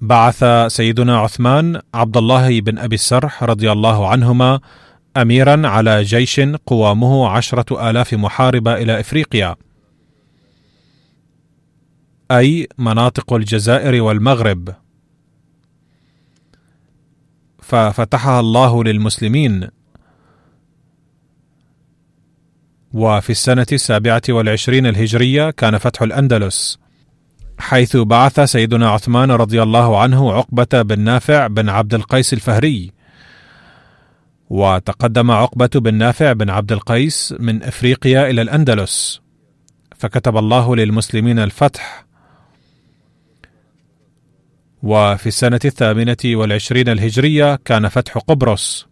بعث 0.00 0.44
سيدنا 0.66 1.18
عثمان 1.18 1.80
عبد 1.94 2.16
الله 2.16 2.60
بن 2.60 2.78
أبي 2.78 2.94
السرح 2.94 3.44
رضي 3.44 3.72
الله 3.72 4.08
عنهما 4.08 4.60
أميرا 5.16 5.68
على 5.68 6.02
جيش 6.02 6.40
قوامه 6.66 7.28
عشرة 7.28 7.90
آلاف 7.90 8.14
محاربة 8.14 8.74
إلى 8.74 9.00
إفريقيا. 9.00 9.56
أي 12.30 12.68
مناطق 12.78 13.32
الجزائر 13.32 14.02
والمغرب. 14.02 14.74
ففتحها 17.62 18.40
الله 18.40 18.84
للمسلمين. 18.84 19.68
وفي 22.92 23.30
السنة 23.30 23.66
السابعة 23.72 24.22
والعشرين 24.28 24.86
الهجرية 24.86 25.50
كان 25.50 25.78
فتح 25.78 26.02
الأندلس 26.02 26.78
حيث 27.58 27.96
بعث 27.96 28.40
سيدنا 28.40 28.90
عثمان 28.90 29.30
رضي 29.30 29.62
الله 29.62 30.00
عنه 30.00 30.32
عقبة 30.32 30.82
بن 30.82 31.00
نافع 31.00 31.46
بن 31.46 31.68
عبد 31.68 31.94
القيس 31.94 32.32
الفهري. 32.32 32.92
وتقدم 34.50 35.30
عقبة 35.30 35.70
بن 35.74 35.94
نافع 35.94 36.32
بن 36.32 36.50
عبد 36.50 36.72
القيس 36.72 37.34
من 37.38 37.62
إفريقيا 37.62 38.30
إلى 38.30 38.42
الأندلس. 38.42 39.20
فكتب 39.96 40.36
الله 40.36 40.76
للمسلمين 40.76 41.38
الفتح. 41.38 42.07
وفي 44.82 45.26
السنة 45.26 45.60
الثامنة 45.64 46.16
والعشرين 46.24 46.88
الهجرية 46.88 47.58
كان 47.64 47.88
فتح 47.88 48.18
قبرص. 48.18 48.88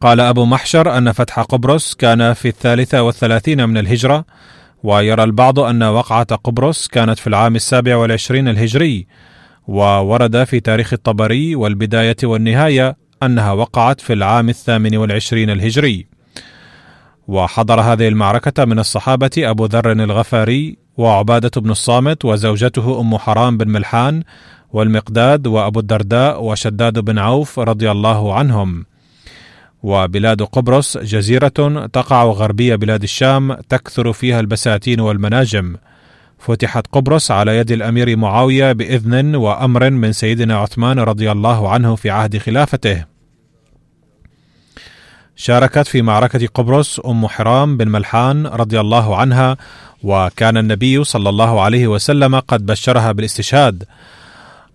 قال 0.00 0.20
أبو 0.20 0.44
محشر 0.44 0.98
أن 0.98 1.12
فتح 1.12 1.40
قبرص 1.40 1.94
كان 1.94 2.32
في 2.32 2.48
الثالثة 2.48 3.02
والثلاثين 3.02 3.68
من 3.68 3.78
الهجرة 3.78 4.24
ويرى 4.82 5.24
البعض 5.24 5.60
أن 5.60 5.82
وقعة 5.82 6.34
قبرص 6.36 6.88
كانت 6.88 7.18
في 7.18 7.26
العام 7.26 7.56
السابع 7.56 7.96
والعشرين 7.96 8.48
الهجري 8.48 9.06
وورد 9.68 10.44
في 10.44 10.60
تاريخ 10.60 10.92
الطبري 10.92 11.54
والبداية 11.54 12.16
والنهاية 12.22 12.96
أنها 13.22 13.52
وقعت 13.52 14.00
في 14.00 14.12
العام 14.12 14.48
الثامن 14.48 14.96
والعشرين 14.96 15.50
الهجري. 15.50 16.15
وحضر 17.28 17.80
هذه 17.80 18.08
المعركة 18.08 18.64
من 18.64 18.78
الصحابة 18.78 19.30
أبو 19.38 19.64
ذر 19.64 19.92
الغفاري 19.92 20.76
وعبادة 20.96 21.60
بن 21.60 21.70
الصامت 21.70 22.24
وزوجته 22.24 23.00
أم 23.00 23.18
حرام 23.18 23.56
بن 23.56 23.70
ملحان 23.70 24.22
والمقداد 24.72 25.46
وأبو 25.46 25.80
الدرداء 25.80 26.44
وشداد 26.44 26.98
بن 26.98 27.18
عوف 27.18 27.58
رضي 27.58 27.90
الله 27.90 28.34
عنهم 28.34 28.86
وبلاد 29.82 30.42
قبرص 30.42 30.98
جزيرة 30.98 31.86
تقع 31.92 32.24
غربية 32.24 32.76
بلاد 32.76 33.02
الشام 33.02 33.54
تكثر 33.54 34.12
فيها 34.12 34.40
البساتين 34.40 35.00
والمناجم 35.00 35.76
فتحت 36.38 36.86
قبرص 36.92 37.30
على 37.30 37.56
يد 37.56 37.70
الأمير 37.70 38.16
معاوية 38.16 38.72
بإذن 38.72 39.36
وأمر 39.36 39.90
من 39.90 40.12
سيدنا 40.12 40.56
عثمان 40.56 40.98
رضي 40.98 41.32
الله 41.32 41.70
عنه 41.70 41.96
في 41.96 42.10
عهد 42.10 42.38
خلافته. 42.38 43.15
شاركت 45.36 45.86
في 45.86 46.02
معركة 46.02 46.46
قبرص 46.46 47.00
أم 47.00 47.26
حرام 47.26 47.76
بن 47.76 47.88
ملحان 47.88 48.46
رضي 48.46 48.80
الله 48.80 49.16
عنها 49.16 49.56
وكان 50.02 50.56
النبي 50.56 51.04
صلى 51.04 51.28
الله 51.28 51.60
عليه 51.60 51.86
وسلم 51.86 52.38
قد 52.38 52.66
بشرها 52.66 53.12
بالاستشهاد 53.12 53.84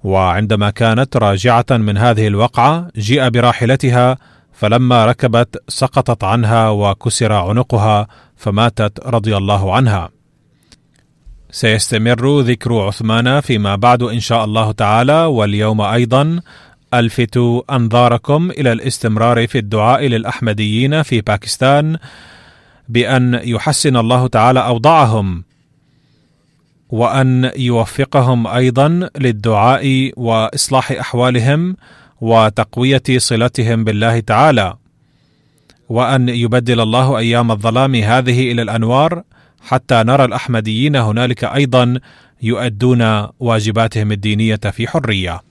وعندما 0.04 0.70
كانت 0.70 1.18
راجعة 1.18 1.66
من 1.70 1.98
هذه 1.98 2.28
الوقعة 2.28 2.88
جيء 2.98 3.30
براحلتها 3.30 4.18
فلما 4.54 5.06
ركبت 5.06 5.64
سقطت 5.68 6.24
عنها 6.24 6.70
وكسر 6.70 7.34
عنقها 7.34 8.08
فماتت 8.38 9.00
رضي 9.06 9.38
الله 9.38 9.76
عنها. 9.76 10.10
سيستمر 11.52 12.40
ذكر 12.40 12.74
عثمان 12.74 13.40
فيما 13.42 13.76
بعد 13.76 14.04
إن 14.04 14.20
شاء 14.20 14.46
الله 14.46 14.72
تعالى 14.72 15.26
واليوم 15.26 15.82
أيضا 15.82 16.40
الفت 16.94 17.38
أنظاركم 17.72 18.52
إلى 18.52 18.72
الاستمرار 18.72 19.48
في 19.48 19.58
الدعاء 19.58 20.08
للأحمديين 20.08 21.04
في 21.04 21.22
باكستان 21.22 21.98
بأن 22.90 23.40
يحسن 23.44 23.98
الله 23.98 24.28
تعالى 24.28 24.60
أوضاعهم 24.60 25.44
وأن 26.90 27.52
يوفقهم 27.58 28.48
أيضا 28.48 29.10
للدعاء 29.18 30.12
وإصلاح 30.18 30.92
أحوالهم 30.92 31.76
وتقوية 32.22 33.04
صلتهم 33.18 33.84
بالله 33.84 34.20
تعالى 34.20 34.76
وأن 35.90 36.30
يبدل 36.30 36.82
الله 36.82 37.18
أيام 37.18 37.52
الظلام 37.52 37.96
هذه 37.96 38.52
إلى 38.52 38.62
الأنوار 38.62 39.24
حتى 39.62 40.04
نرى 40.06 40.26
الأحمديين 40.26 40.96
هنالك 40.96 41.44
أيضا 41.44 42.00
يؤدون 42.42 43.28
واجباتهم 43.40 44.12
الدينية 44.12 44.56
في 44.56 44.88
حرية. 44.88 45.51